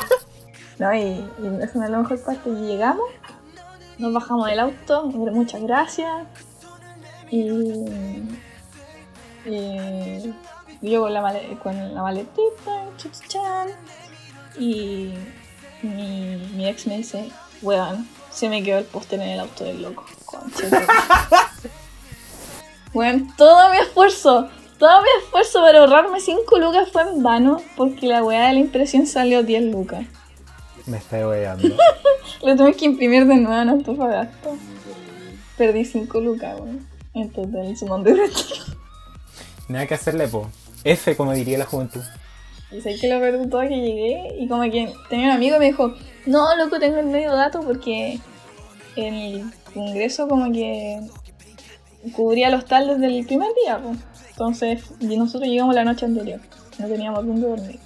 [0.80, 2.50] No, y, y esa no es la mejor parte.
[2.50, 3.06] Y llegamos,
[3.98, 6.28] nos bajamos del auto, muchas gracias.
[7.30, 7.46] Y,
[10.82, 13.70] yo con la, con la maletita, chuchuchan.
[14.60, 15.14] Y
[15.82, 17.32] mi, mi ex me dice,
[17.62, 20.06] weón, se me quedó el póster en el auto del loco.
[20.26, 21.72] Concha de tu madre".
[22.94, 28.06] Weón, todo mi esfuerzo, todo mi esfuerzo para ahorrarme 5 lucas fue en vano porque
[28.06, 30.06] la weá de la impresión salió 10 lucas.
[30.86, 31.70] Me está weando.
[32.44, 34.50] Lo tuve que imprimir de nuevo en Antofagasta.
[35.58, 36.88] Perdí 5 lucas, weón.
[37.14, 38.16] En total, en su nombre
[39.70, 40.50] Nada que hacerle, po.
[40.84, 42.02] F, como diría la juventud.
[42.72, 45.56] Y sé que lo peor de todo que llegué y como que tenía un amigo
[45.58, 45.94] y me dijo,
[46.26, 48.20] no, loco, tengo el medio dato porque
[48.96, 51.00] en el congreso como que
[52.16, 54.00] cubría el hostal desde el primer día, pues.
[54.32, 56.40] Entonces, y nosotros llegamos la noche anterior,
[56.80, 57.80] no teníamos dónde dormir.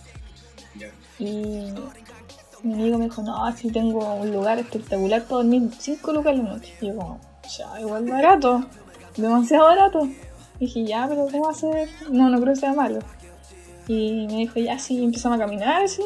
[1.19, 1.73] Y
[2.68, 6.43] mi amigo me dijo, no, si tengo un lugar espectacular para dormir 5 lucas la
[6.43, 6.74] noche.
[6.82, 7.20] Y yo como,
[7.57, 8.65] ya, igual barato,
[9.15, 10.07] demasiado barato.
[10.59, 11.89] Y dije, ya, pero ¿cómo va a ser?
[12.09, 12.99] No, no creo que sea malo.
[13.88, 16.03] Y me dijo, ya, sí, empezamos a caminar, así.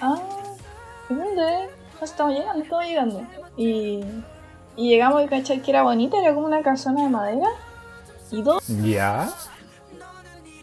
[0.00, 0.20] Ah,
[1.08, 1.68] ¿y ¿dónde?
[1.98, 3.26] No, estamos llegando, estamos llegando.
[3.56, 4.00] Y,
[4.76, 7.48] y llegamos y cachai que era bonita, era como una casona de madera.
[8.30, 8.62] Y dos.
[8.84, 9.30] Ya.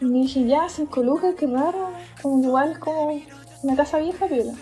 [0.00, 1.90] Y me dije, ya, cinco lucas, qué raro.
[2.22, 3.10] Como igual es como
[3.66, 4.52] una casa vieja, pero.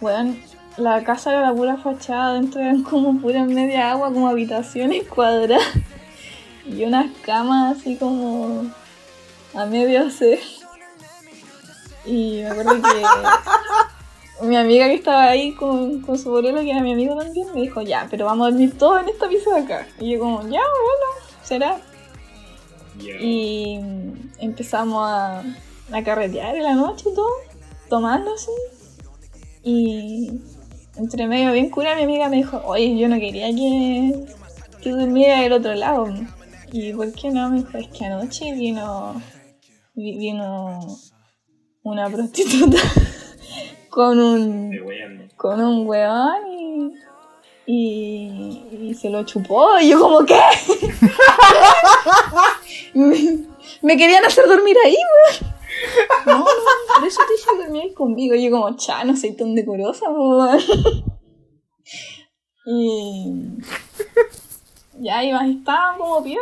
[0.00, 0.36] Bueno,
[0.76, 5.62] la casa era la pura fachada, dentro eran como pura media agua, como habitaciones cuadradas.
[6.66, 8.70] Y unas camas así como
[9.54, 10.38] a medio hacer.
[12.04, 16.80] Y me acuerdo que mi amiga que estaba ahí con, con su bolero, que era
[16.80, 19.60] mi amigo también, me dijo, ya, pero vamos a dormir todos en esta pieza de
[19.62, 19.86] acá.
[19.98, 21.08] Y yo como, ya, bueno,
[21.42, 21.80] será.
[22.98, 23.80] Y
[24.38, 25.42] empezamos a,
[25.92, 27.30] a carretear en la noche y todo,
[27.92, 28.50] tomando así.
[29.62, 30.40] Y
[30.96, 34.24] entre medio bien cura mi amiga me dijo, oye, yo no quería que,
[34.82, 36.08] que durmiera del otro lado.
[36.72, 37.50] ¿Y por qué no?
[37.50, 39.20] Me dijo, es que anoche vino,
[39.94, 40.80] vi- vino
[41.82, 42.78] una prostituta
[43.90, 44.70] con un,
[45.36, 46.92] con un weón y,
[47.66, 49.78] y, y se lo chupó.
[49.80, 50.34] Y yo como, ¿qué?
[52.94, 53.36] me,
[53.82, 55.51] me querían hacer dormir ahí, weón.
[56.26, 58.34] No, por eso te dije dormir conmigo.
[58.34, 60.60] Y yo como, cha, no soy tan decorosa, weón.
[62.64, 63.32] Y
[65.00, 66.40] ya iba, estaban como piola.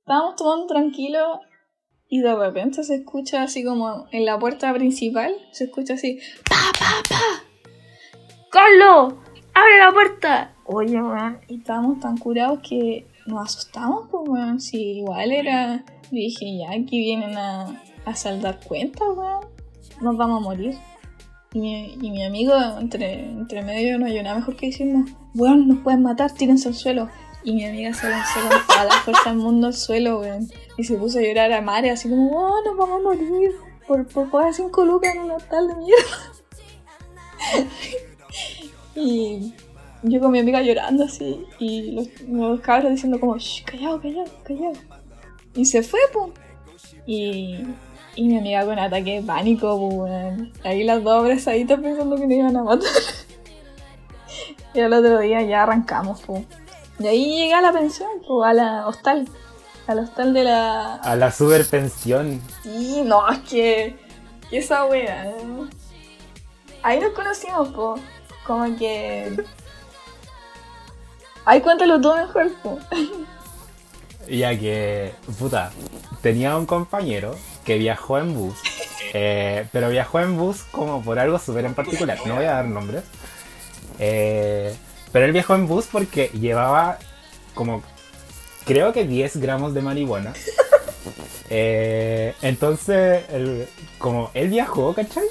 [0.00, 1.40] Estábamos tomando tranquilo.
[2.08, 6.56] Y de repente se escucha así como en la puerta principal, se escucha así, ¡pa,
[6.78, 7.44] pa, pa!
[8.50, 9.12] ¡Carlos!
[9.52, 10.54] ¡Abre la puerta!
[10.64, 14.60] Oye, weón, y estábamos tan curados que nos asustamos, pues, weón.
[14.60, 15.84] Si igual era.
[16.10, 19.46] Dije, ya, aquí vienen a, a saldar cuentas, weón.
[20.00, 20.78] Nos vamos a morir.
[21.52, 25.66] Y mi, y mi amigo, entre, entre medio, no hay nada mejor que decirnos, weón,
[25.66, 27.08] nos pueden matar, tírense al suelo.
[27.44, 30.48] Y mi amiga se lanzó con toda la fuerza del mundo al suelo, weón.
[30.76, 33.52] Y se puso a llorar a madre, así como, oh, nos vamos a morir
[33.86, 36.16] por, por pagar 5 lucas en un hotel de mierda.
[38.94, 39.54] y
[40.02, 44.30] yo con mi amiga llorando así, y los, los cabros diciendo como, shh, callado, callado,
[44.44, 44.74] callado.
[45.54, 46.32] Y se fue, pues.
[47.06, 47.64] Y,
[48.18, 50.52] y mi amiga con ataque de pánico, pues, weón.
[50.64, 52.88] Ahí las dos abrazaditas pensando que nos iban a matar.
[54.74, 56.44] y al otro día ya arrancamos, pues.
[56.98, 59.28] Y ahí llegué a la pensión, pues, a la hostal.
[59.86, 62.42] Al hostal de la, A la superpensión.
[62.64, 63.96] Sí, no, es que,
[64.50, 65.32] que esa wea.
[66.82, 67.94] Ahí nos conocimos, po.
[68.44, 69.44] Como que.
[71.44, 72.80] Ay, cuéntalo tú mejor, po.
[74.28, 75.70] Ya que, puta,
[76.20, 77.36] tenía un compañero
[77.68, 78.54] que viajó en bus,
[79.12, 82.64] eh, pero viajó en bus como por algo súper en particular, no voy a dar
[82.64, 83.04] nombres.
[83.98, 84.74] Eh,
[85.12, 86.98] pero él viajó en bus porque llevaba
[87.52, 87.82] como,
[88.64, 90.32] creo que 10 gramos de marihuana.
[91.50, 93.24] Eh, entonces,
[93.98, 95.24] como él viajó, ¿cachai?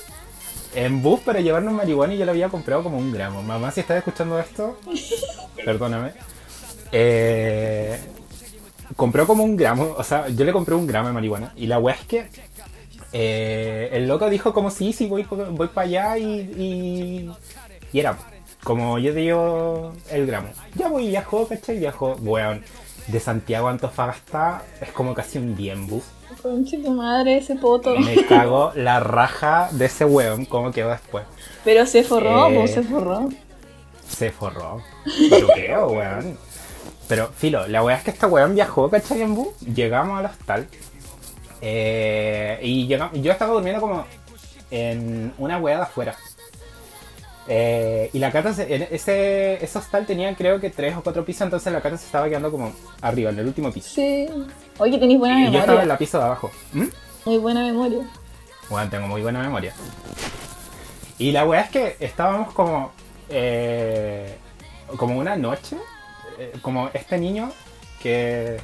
[0.76, 3.42] En bus para llevarnos marihuana y yo lo había comprado como un gramo.
[3.42, 4.80] Mamá, si estás escuchando esto,
[5.66, 6.12] perdóname.
[6.92, 8.00] Eh,
[8.98, 11.54] compró como un gramo, o sea, yo le compré un gramo de marihuana.
[11.56, 12.28] Y la weá es que
[13.14, 17.32] eh, el loco dijo como sí, sí, voy, voy para allá y, y,
[17.94, 18.18] y era
[18.64, 20.50] como yo digo el gramo.
[20.76, 21.80] Ya voy, viajó, ¿cachai?
[21.80, 22.64] Viajó, weón,
[23.08, 26.04] de Santiago a Antofagasta es como casi un día en bus.
[26.42, 27.96] Conche tu madre, ese poto.
[27.98, 31.24] Me cago la raja de ese weón, cómo quedó después.
[31.64, 33.30] Pero se forró, Eh, se forró.
[34.08, 34.82] Se forró.
[35.30, 36.38] Pero qué, weón.
[37.08, 39.22] Pero, filo, la weá es que esta weón viajó, ¿cachai?
[39.22, 39.58] En bus.
[39.62, 40.68] Llegamos al hostal.
[41.62, 44.06] Eh, y llegamos, yo estaba durmiendo como
[44.70, 46.16] en una weá de afuera.
[47.48, 51.24] Eh, y la cata, se- en ese, ese hostal tenía creo que tres o cuatro
[51.24, 53.90] pisos, entonces la cata se estaba quedando como arriba, en el último piso.
[53.96, 54.28] Sí.
[54.78, 55.86] Oye, tenéis buena Y yo estaba en memoria.
[55.86, 56.52] la piso de abajo.
[56.74, 56.86] ¿Mm?
[57.26, 58.00] Muy buena memoria.
[58.70, 59.74] Bueno, tengo muy buena memoria.
[61.18, 62.92] Y la weá es que estábamos como.
[63.30, 64.36] eh,
[64.98, 65.78] como una noche.
[66.40, 67.52] Eh, como este niño
[68.02, 68.58] que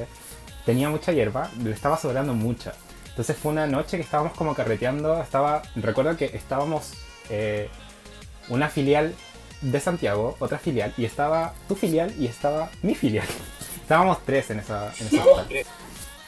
[0.65, 2.73] tenía mucha hierba, le estaba sobrando mucha.
[3.09, 5.21] Entonces fue una noche que estábamos como carreteando.
[5.21, 5.61] Estaba.
[5.75, 6.93] Recuerdo que estábamos.
[7.29, 7.69] eh,
[8.49, 9.13] una filial
[9.61, 13.25] de Santiago, otra filial, y estaba tu filial y estaba mi filial.
[13.81, 15.23] Estábamos tres en esa, en esa.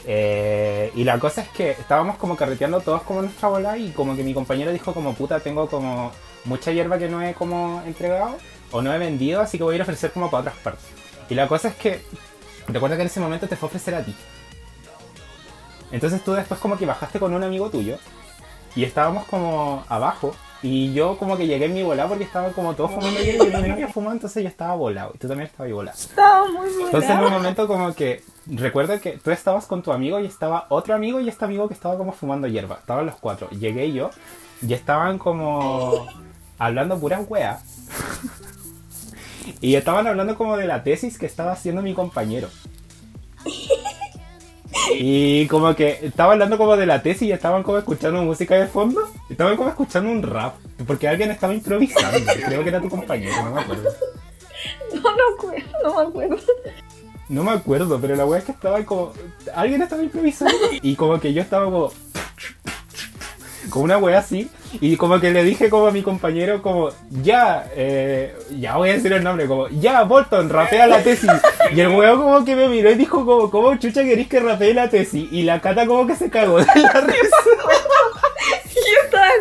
[0.07, 4.15] Eh, y la cosa es que estábamos como carreteando todos como nuestra bola y como
[4.15, 6.11] que mi compañero dijo como puta tengo como
[6.43, 8.37] mucha hierba que no he como entregado
[8.69, 10.85] o no he vendido así que voy a ir a ofrecer como para otras partes.
[11.29, 12.01] Y la cosa es que
[12.67, 14.15] recuerda que en ese momento te fue a ofrecer a ti.
[15.91, 17.97] Entonces tú después como que bajaste con un amigo tuyo
[18.75, 22.73] y estábamos como abajo y yo como que llegué en mi bola porque estaban como
[22.73, 25.47] todos fumando hierba y yo también había fumado entonces yo estaba volado y tú también
[25.47, 25.97] estabas volado.
[25.97, 26.85] Estaba muy buena.
[26.85, 30.65] Entonces en un momento como que recuerdo que tú estabas con tu amigo y estaba
[30.69, 32.77] otro amigo y este amigo que estaba como fumando hierba.
[32.79, 33.49] Estaban los cuatro.
[33.51, 34.09] Llegué yo
[34.67, 36.07] y estaban como
[36.57, 37.63] hablando puras weas.
[39.61, 42.49] Y estaban hablando como de la tesis que estaba haciendo mi compañero.
[44.97, 48.67] Y como que estaba hablando como de la tesis y estaban como escuchando música de
[48.67, 49.01] fondo.
[49.29, 50.55] Estaban como escuchando un rap.
[50.85, 52.19] Porque alguien estaba improvisando.
[52.45, 53.89] Creo que era tu compañero, no me acuerdo.
[54.93, 56.37] No, no, acuerdo, no me acuerdo.
[57.27, 59.13] No me acuerdo, pero la wea es que estaba como.
[59.55, 60.55] Alguien estaba improvisando.
[60.81, 61.91] Y como que yo estaba como.
[63.69, 64.49] Como una wea así.
[64.81, 66.89] Y como que le dije como a mi compañero, como,
[67.23, 71.31] ya, eh, ya voy a decir el nombre, como, ya, Bolton, rapea la tesis.
[71.71, 74.73] Y el weón como que me miró y dijo como, ¿cómo chucha querés que rapee
[74.73, 75.27] la tesis?
[75.31, 77.37] Y la cata como que se cagó de la risa.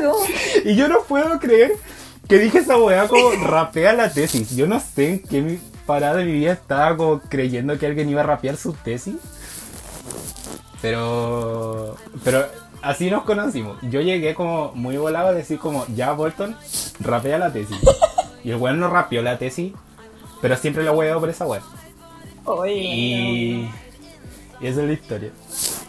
[0.03, 0.17] Yo.
[0.65, 1.73] Y yo no puedo creer
[2.29, 4.57] que dije esa weá como rapea la tesis.
[4.57, 8.23] Yo no sé en qué parada de mi vida estaba como creyendo que alguien iba
[8.23, 9.17] a rapear su tesis.
[10.81, 11.97] Pero.
[12.23, 12.47] Pero
[12.85, 13.79] así nos conocimos.
[13.83, 16.57] Yo llegué como muy volado a decir como, ya Bolton,
[17.01, 17.77] rapea la tesis.
[18.43, 19.73] Y el weón no rapeó la tesis,
[20.41, 21.63] pero siempre lo huevo por esa weá.
[22.45, 23.71] Oye, Y.
[24.61, 25.31] Y esa es la historia.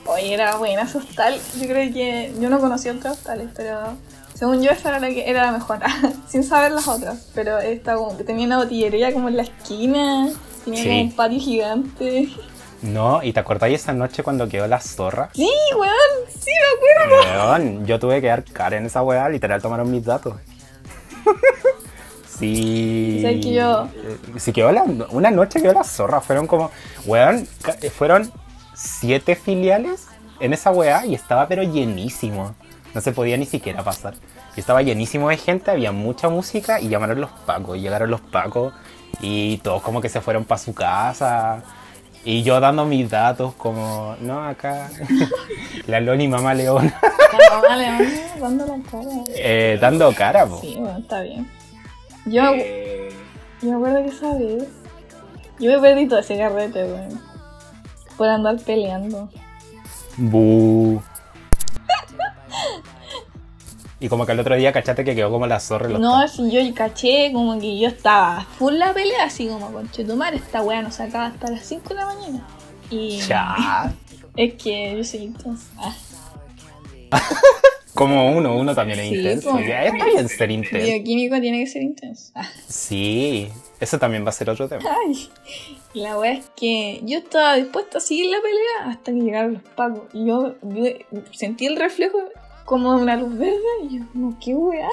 [0.06, 1.39] oye, era buena ese hostal.
[1.60, 2.34] Yo creo que.
[2.39, 3.80] Yo no conocía otros hostales, pero.
[4.34, 5.80] Según yo, esa era la que era la mejor.
[6.28, 7.30] Sin saber las otras.
[7.36, 10.30] Pero esta como que tenía una botillería como en la esquina.
[10.66, 10.89] Tenía Sí.
[10.89, 12.30] como un patio gigante.
[12.86, 15.30] No, ¿y te acordáis esa noche cuando quedó la zorra?
[15.34, 17.48] Sí, weón, sí me acuerdo.
[17.48, 20.36] Weón, yo tuve que dar cara en esa weá, literal tomaron mis datos.
[22.38, 23.20] Sí.
[23.22, 26.20] ¿Sabes que yo- Eh, Sí, quedó la, una noche quedó la zorra.
[26.22, 26.70] Fueron como.
[27.06, 27.48] Weón,
[27.82, 28.32] eh, fueron
[28.74, 30.08] siete filiales
[30.42, 32.54] en esa weá y estaba pero llenísimo.
[32.94, 34.16] No se podía ni siquiera pasar.
[34.56, 37.78] Y estaba llenísimo de gente, había mucha música y llamaron los pacos.
[37.78, 38.74] Llegaron los pacos
[39.22, 41.62] y todos como que se fueron para su casa.
[42.28, 44.90] Y yo dando mis datos como, no, acá.
[45.88, 46.92] la Loli Mamá León.
[47.02, 48.06] La mamá le anda
[48.40, 49.10] dando la cara.
[49.36, 50.60] Eh, dando cara, po.
[50.60, 51.48] Sí, bueno, está bien.
[52.26, 52.42] Yo,
[53.62, 54.64] yo me acuerdo que esa vez.
[55.60, 57.22] Yo me perdí todo ese carrete, weón.
[58.18, 59.30] Por andar peleando.
[60.18, 61.00] Bu.
[64.06, 66.51] Y como que el otro día cachate que quedó como la zorra los No, si
[66.51, 70.84] yo caché como que yo estaba full la pelea, así como con Chetumar, esta weá
[70.84, 72.47] nos sacaba hasta las 5 de la mañana.
[72.91, 73.91] Y Ya.
[74.38, 75.66] es que yo soy intensa.
[75.80, 75.95] Ah,
[77.95, 79.51] Como uno, uno también es Sí, intenso.
[79.51, 79.60] po.
[79.60, 80.86] Ya, Está bien ser intenso.
[80.86, 82.32] bioquímico tiene que ser intenso.
[82.36, 82.47] Ah.
[82.68, 83.47] Sí,
[83.80, 84.84] eso también va a ser otro tema.
[85.08, 85.30] Ay,
[85.95, 89.64] la weá es que yo estaba dispuesta a seguir la pelea hasta que llegaron los
[89.64, 90.03] pacos.
[90.14, 90.86] Y yo, yo
[91.32, 92.20] sentí el reflejo
[92.66, 94.89] como una luz verde y yo, como, ¿qué weá?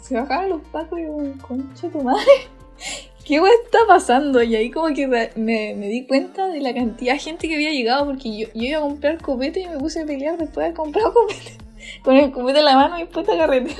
[0.00, 1.16] Se bajaron los pacos y yo,
[1.46, 2.24] concha tu madre.
[3.24, 4.42] ¿Qué weá está pasando?
[4.42, 7.70] Y ahí como que me, me di cuenta de la cantidad de gente que había
[7.70, 10.64] llegado porque yo, yo iba a comprar copete y me puse a pelear después de
[10.64, 11.56] haber comprado copete.
[12.02, 13.76] Con el copete en la mano y después a carretear.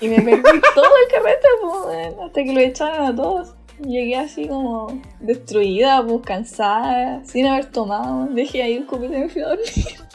[0.00, 0.42] Y me perdí
[0.74, 3.54] todo el carrete, hasta que lo echaron a todos.
[3.80, 8.26] llegué así como destruida, pues cansada, sin haber tomado.
[8.26, 10.07] Dejé ahí un copete y me fui a dormir.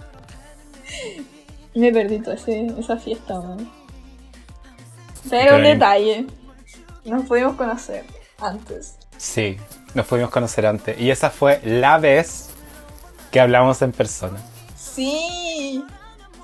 [1.75, 3.69] Me perdí toda esa fiesta, weón.
[5.29, 6.27] Pero un detalle.
[7.05, 8.05] Nos pudimos conocer
[8.39, 8.95] antes.
[9.17, 9.57] Sí,
[9.93, 10.99] nos pudimos conocer antes.
[10.99, 12.49] Y esa fue la vez
[13.31, 14.39] que hablamos en persona.
[14.77, 15.83] Sí.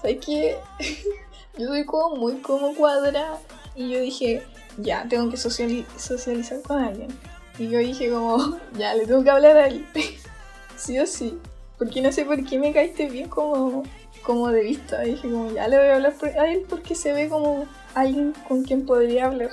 [0.02, 0.58] ¿Sabes qué?
[1.58, 3.38] yo soy como muy como cuadra
[3.76, 4.44] y yo dije,
[4.78, 7.10] ya, tengo que sociali- socializar con alguien.
[7.58, 9.86] Y yo dije como, ya, le tengo que hablar a él.
[10.78, 11.38] sí o sí.
[11.78, 13.84] Porque no sé por qué me caíste bien como,
[14.30, 15.04] como de vista.
[15.08, 17.66] Y dije como, ya le voy a hablar a él porque se ve como
[17.96, 19.50] alguien con quien podría hablar.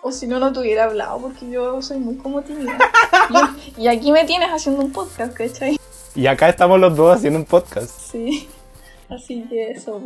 [0.00, 2.78] O si no, no te hubiera hablado porque yo soy muy como tímida.
[3.30, 3.48] Yo-
[3.82, 5.76] y aquí me tienes haciendo un podcast, ¿cachai?
[6.14, 7.90] Y acá estamos los dos haciendo un podcast.
[7.90, 8.48] Sí,
[9.08, 10.00] así que eso,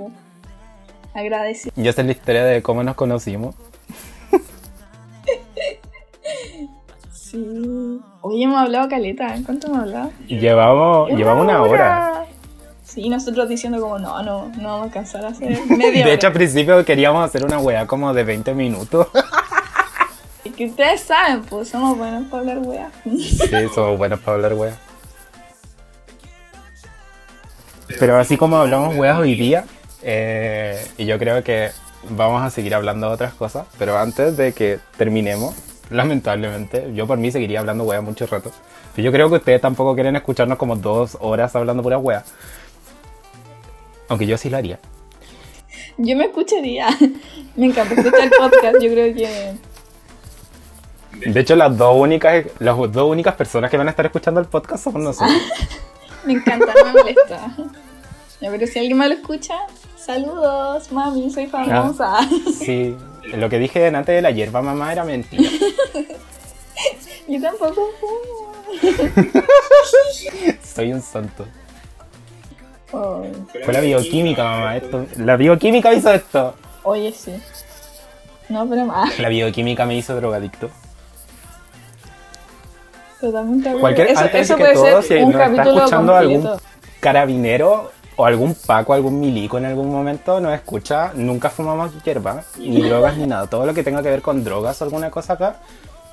[1.12, 1.74] agradecido.
[1.76, 3.54] Y esa es la historia de cómo nos conocimos.
[7.12, 8.00] Sí.
[8.22, 10.10] Oye, hemos hablado caleta, ¿en cuánto hemos hablado?
[10.28, 12.24] Llevamos, llevamos una hora.
[12.88, 16.28] Sí, nosotros diciendo como, no, no, no vamos a alcanzar a hacer media De hecho,
[16.28, 19.08] al principio queríamos hacer una weá como de 20 minutos.
[20.44, 22.90] Es que ustedes saben, pues somos buenos para hablar weá.
[23.04, 24.78] Sí, somos buenos para hablar weá.
[27.98, 29.66] Pero así como hablamos weas hoy día,
[30.02, 31.70] eh, y yo creo que
[32.08, 35.54] vamos a seguir hablando de otras cosas, pero antes de que terminemos,
[35.90, 38.50] lamentablemente, yo por mí seguiría hablando weas mucho rato.
[38.94, 42.24] Pero yo creo que ustedes tampoco quieren escucharnos como dos horas hablando pura wea.
[44.08, 44.78] Aunque yo sí lo haría.
[45.98, 46.88] Yo me escucharía.
[47.56, 49.54] Me encanta escuchar podcast, yo creo que...
[51.30, 54.46] De hecho, las dos únicas, las dos únicas personas que van a estar escuchando el
[54.46, 55.36] podcast son nosotros.
[56.24, 57.56] Me encanta, no me molesta.
[58.40, 59.54] Pero si alguien me lo escucha,
[59.96, 62.18] saludos, mami, soy famosa.
[62.58, 62.94] Sí,
[63.34, 65.48] lo que dije antes de la hierba mamá era mentira.
[67.26, 68.52] Yo tampoco fumo.
[70.62, 71.46] Soy un santo.
[72.90, 74.76] Fue la bioquímica, mamá.
[74.76, 76.54] Esto, la bioquímica hizo esto.
[76.82, 77.32] Oye, sí.
[78.48, 79.18] No, pero más.
[79.18, 80.70] La bioquímica me hizo drogadicto.
[83.20, 83.72] Totalmente.
[83.78, 86.16] Cualquier, eso, antes eso que puede todo, ser si nos está escuchando completo.
[86.16, 86.48] algún
[87.00, 92.80] carabinero o algún paco, algún milico en algún momento, nos escucha, nunca fumamos hierba, ni
[92.88, 93.48] drogas, ni nada.
[93.48, 95.56] Todo lo que tenga que ver con drogas o alguna cosa acá,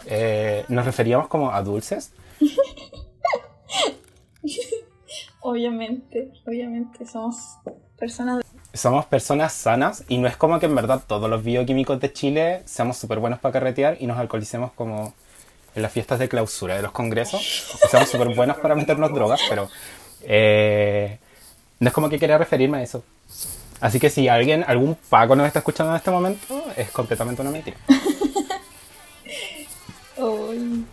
[0.07, 2.11] eh, nos referíamos como a dulces.
[5.47, 7.59] Obviamente, obviamente, somos
[7.99, 8.43] personas.
[8.73, 12.63] Somos personas sanas y no es como que en verdad todos los bioquímicos de Chile
[12.65, 15.13] seamos súper buenos para carretear y nos alcoholicemos como
[15.75, 17.75] en las fiestas de clausura de los congresos.
[17.75, 19.69] O seamos súper buenos para meternos drogas, pero
[20.23, 21.19] eh,
[21.79, 23.03] no es como que quería referirme a eso.
[23.81, 27.51] Así que si alguien, algún Paco nos está escuchando en este momento, es completamente una
[27.51, 27.77] mentira.
[30.17, 30.85] Ay.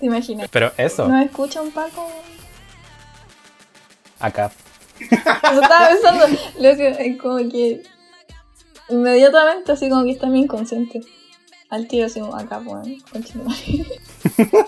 [0.00, 0.50] ¿Te imaginas?
[0.50, 2.12] Pero eso, ¿Nos escucha un Paco?
[4.18, 4.50] Acá.
[5.00, 6.26] Estaba pensando,
[6.58, 7.82] lo que, es como que
[8.88, 11.00] inmediatamente así como que está mi inconsciente.
[11.70, 12.84] Al tiro así como acá, bueno.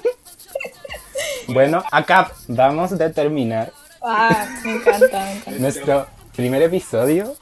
[1.48, 3.72] Bueno, acá vamos a terminar
[4.02, 5.60] Ah, me encanta, me encanta.
[5.60, 7.36] nuestro primer episodio.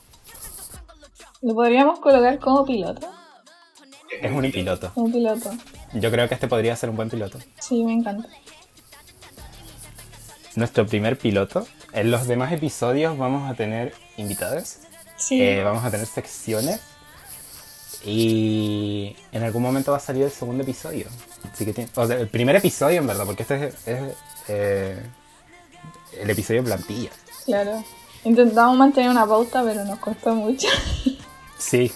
[1.40, 3.08] Lo podríamos colocar como piloto.
[4.20, 4.90] Es un piloto.
[4.94, 5.50] Como piloto.
[5.94, 7.38] Yo creo que este podría ser un buen piloto.
[7.60, 8.28] Sí, me encanta.
[10.56, 11.66] nuestro primer piloto.
[11.98, 14.76] En los demás episodios vamos a tener invitados,
[15.16, 15.42] Sí.
[15.42, 16.78] eh, vamos a tener secciones
[18.04, 21.06] y en algún momento va a salir el segundo episodio.
[21.52, 24.00] Así que tiene- o sea, el primer episodio en verdad, porque este es, es,
[24.46, 25.02] eh,
[26.20, 27.10] el episodio plantilla.
[27.44, 27.82] Claro.
[28.22, 30.68] Intentamos mantener una pauta, pero nos costó mucho.
[31.58, 31.90] Sí.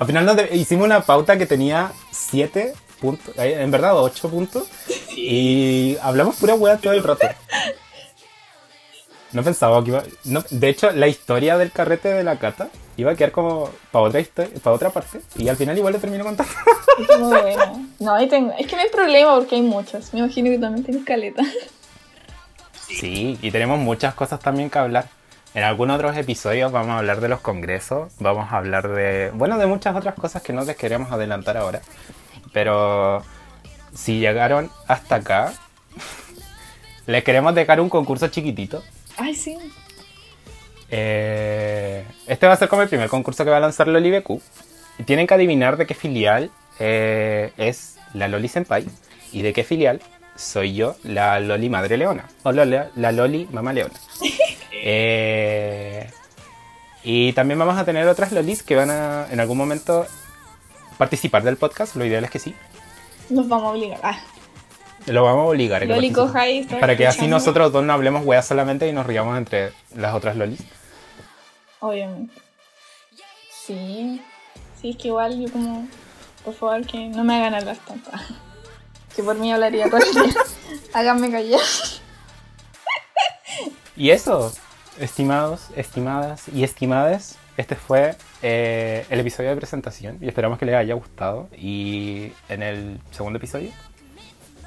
[0.00, 4.28] Al final nos de- hicimos una pauta que tenía 7 puntos, eh, en verdad 8
[4.28, 4.66] puntos,
[5.16, 7.28] y hablamos pura hueá todo el rato.
[9.38, 10.02] No pensaba que iba.
[10.24, 14.04] no- de hecho, la historia del carrete de la cata iba a quedar como para
[14.06, 16.52] otra, histo- pa' otra parte, y al final igual le termino contando.
[17.08, 17.86] Es muy bueno.
[18.00, 18.52] No, ahí tengo.
[18.58, 20.12] Es que no hay problema porque hay muchos.
[20.12, 21.42] Me imagino que también tienes caleta.
[22.88, 25.06] Sí, y tenemos muchas cosas también que hablar.
[25.54, 29.56] En algunos otros episodios vamos a hablar de los congresos, vamos a hablar de, bueno,
[29.58, 31.80] de muchas otras cosas que no les queremos adelantar ahora.
[32.52, 33.22] Pero
[33.94, 35.52] si llegaron hasta acá,
[37.06, 38.82] les queremos dejar un concurso chiquitito.
[39.18, 39.56] Ay, sí.
[40.90, 44.40] Eh, este va a ser como el primer concurso que va a lanzar Loli BQ.
[44.98, 48.86] Y tienen que adivinar de qué filial eh, es la Loli Senpai
[49.32, 50.00] y de qué filial
[50.36, 52.24] soy yo, la Loli Madre Leona.
[52.44, 53.94] O la, la- la Loli Mamá Leona.
[54.80, 56.08] Eh,
[57.02, 60.06] y también vamos a tener otras Lolis que van a, en algún momento,
[60.98, 62.54] participar del podcast, lo ideal es que sí.
[63.28, 63.98] Nos vamos a obligar.
[64.04, 64.20] Ah,
[65.08, 66.12] Lo vamos a obligar que Loli.
[66.12, 69.72] Coja está Para que así nosotros dos no hablemos weas solamente y nos riamos entre
[69.94, 70.60] las otras lolis.
[71.80, 72.34] Obviamente.
[73.66, 74.20] Sí.
[74.80, 75.88] Sí, es que igual yo como...
[76.44, 78.10] Por favor, que no me hagan hablar tanto.
[79.16, 79.96] Que por mí hablaría día.
[80.94, 81.60] Háganme callar.
[83.96, 84.52] Y eso,
[85.00, 90.76] estimados, estimadas y estimadas, este fue eh, el episodio de presentación y esperamos que les
[90.76, 91.48] haya gustado.
[91.56, 93.72] Y en el segundo episodio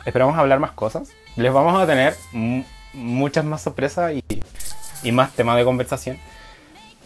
[0.06, 1.10] esperamos hablar más cosas.
[1.36, 4.24] Les vamos a tener mu- muchas más sorpresas y,
[5.04, 6.18] y más temas de conversación.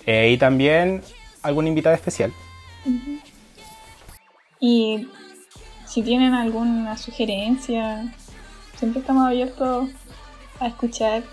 [0.06, 1.02] Eh, y también
[1.41, 2.32] algún invitado especial.
[4.60, 5.08] Y
[5.88, 8.14] si tienen alguna sugerencia,
[8.78, 9.89] siempre estamos abiertos
[10.60, 11.24] a escuchar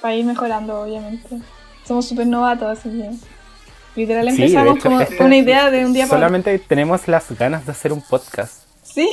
[0.00, 1.38] para ir mejorando, obviamente.
[1.86, 3.10] Somos súper novatos, así que
[4.00, 6.26] literal Sí, empezamos hecho, como este- con una idea de un día para otro.
[6.28, 8.64] Solamente tenemos las ganas de hacer un podcast.
[8.82, 9.08] Sí,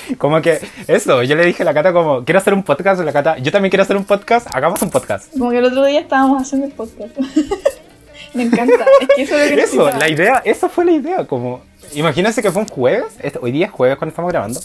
[0.18, 3.12] Como que eso, yo le dije a la Cata como, quiero hacer un podcast, la
[3.12, 5.30] Cata, yo también quiero hacer un podcast, hagamos un podcast.
[5.36, 7.16] como que el otro día estábamos haciendo el podcast.
[8.34, 9.98] Me encanta, es que eso es lo que Eso, necesitaba.
[9.98, 11.62] la idea, esa fue la idea, como,
[11.92, 14.58] imagínense que fue un jueves, este- hoy día es jueves cuando estamos grabando,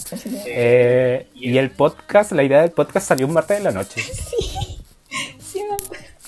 [0.45, 4.01] eh, y el podcast, la idea del podcast salió un martes de la noche.
[4.39, 4.56] Sí.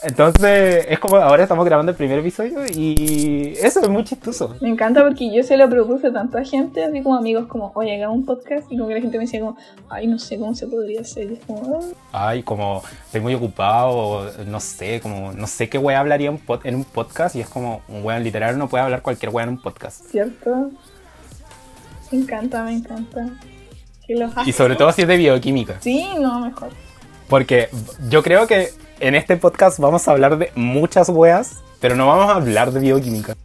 [0.01, 4.55] Entonces, es como ahora estamos grabando el primer episodio y eso es muy chistoso.
[4.61, 7.95] Me encanta porque yo se lo propuse tanto a gente, así como amigos, como, oye,
[7.95, 9.57] hagamos un podcast, y como que la gente me decía como,
[9.89, 11.79] ay, no sé cómo se podría hacer, y es como,
[12.13, 12.29] "Ah".
[12.29, 16.75] Ay, como estoy muy ocupado, no sé, como no sé qué wea hablaría un en
[16.75, 19.61] un podcast y es como un weón literal no puede hablar cualquier wea en un
[19.61, 20.05] podcast.
[20.09, 20.71] ¿cierto?
[22.11, 23.27] Me encanta, me encanta.
[24.07, 25.77] Que los Y sobre todo si es de bioquímica.
[25.81, 26.69] Sí, no, mejor.
[27.27, 27.69] Porque
[28.09, 28.69] yo creo que
[28.99, 32.79] en este podcast vamos a hablar de muchas weas, pero no vamos a hablar de
[32.79, 33.35] bioquímica.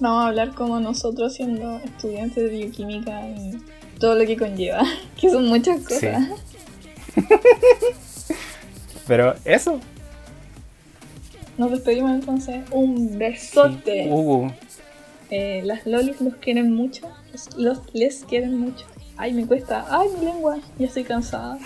[0.00, 3.58] Vamos a hablar como nosotros siendo estudiantes de bioquímica y
[3.98, 4.82] todo lo que conlleva,
[5.20, 6.28] que son muchas cosas.
[9.06, 9.80] Pero eso.
[11.58, 12.64] Nos despedimos entonces.
[12.70, 14.08] Un besote.
[14.10, 14.50] Uh,
[15.30, 17.08] Eh, las lolis los quieren mucho.
[17.32, 18.86] Los, los les quieren mucho.
[19.16, 19.86] Ay, me cuesta.
[19.88, 20.58] Ay, mi lengua.
[20.78, 21.58] Ya estoy cansada.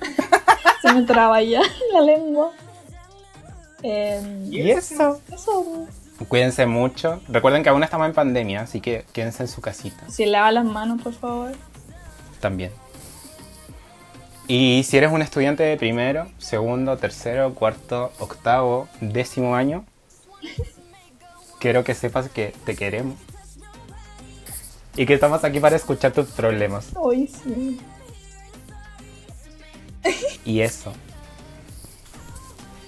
[0.86, 1.60] Se me traba ya
[1.92, 2.52] la lengua.
[3.82, 5.20] Eh, y eso.
[5.32, 5.86] eso.
[6.28, 7.20] Cuídense mucho.
[7.28, 10.64] Recuerden que aún estamos en pandemia, así que quédense en su casita Se lava las
[10.64, 11.52] manos, por favor.
[12.40, 12.72] también.
[14.48, 19.84] Y si eres un estudiante de primero, segundo, tercero, cuarto, octavo, décimo año,
[21.58, 23.16] quiero que sepas que te queremos.
[24.96, 26.88] Y que estamos aquí para escuchar tus problemas.
[26.94, 27.78] Hoy sí.
[30.44, 30.92] Y eso.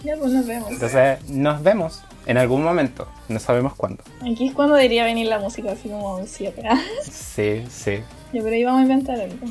[0.04, 0.70] Ya pues nos vemos.
[0.70, 3.08] Entonces, nos vemos en algún momento.
[3.28, 4.02] No sabemos cuándo.
[4.20, 6.62] Aquí es cuando debería venir la música, así como un cierre.
[7.02, 8.02] Sí, sí.
[8.32, 9.46] Ya, pero ahí vamos a inventar algo.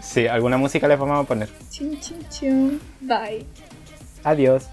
[0.00, 1.48] Sí, alguna música les vamos a poner.
[1.70, 2.80] Chin, chin, chin.
[3.00, 3.44] Bye.
[4.24, 4.64] Adiós.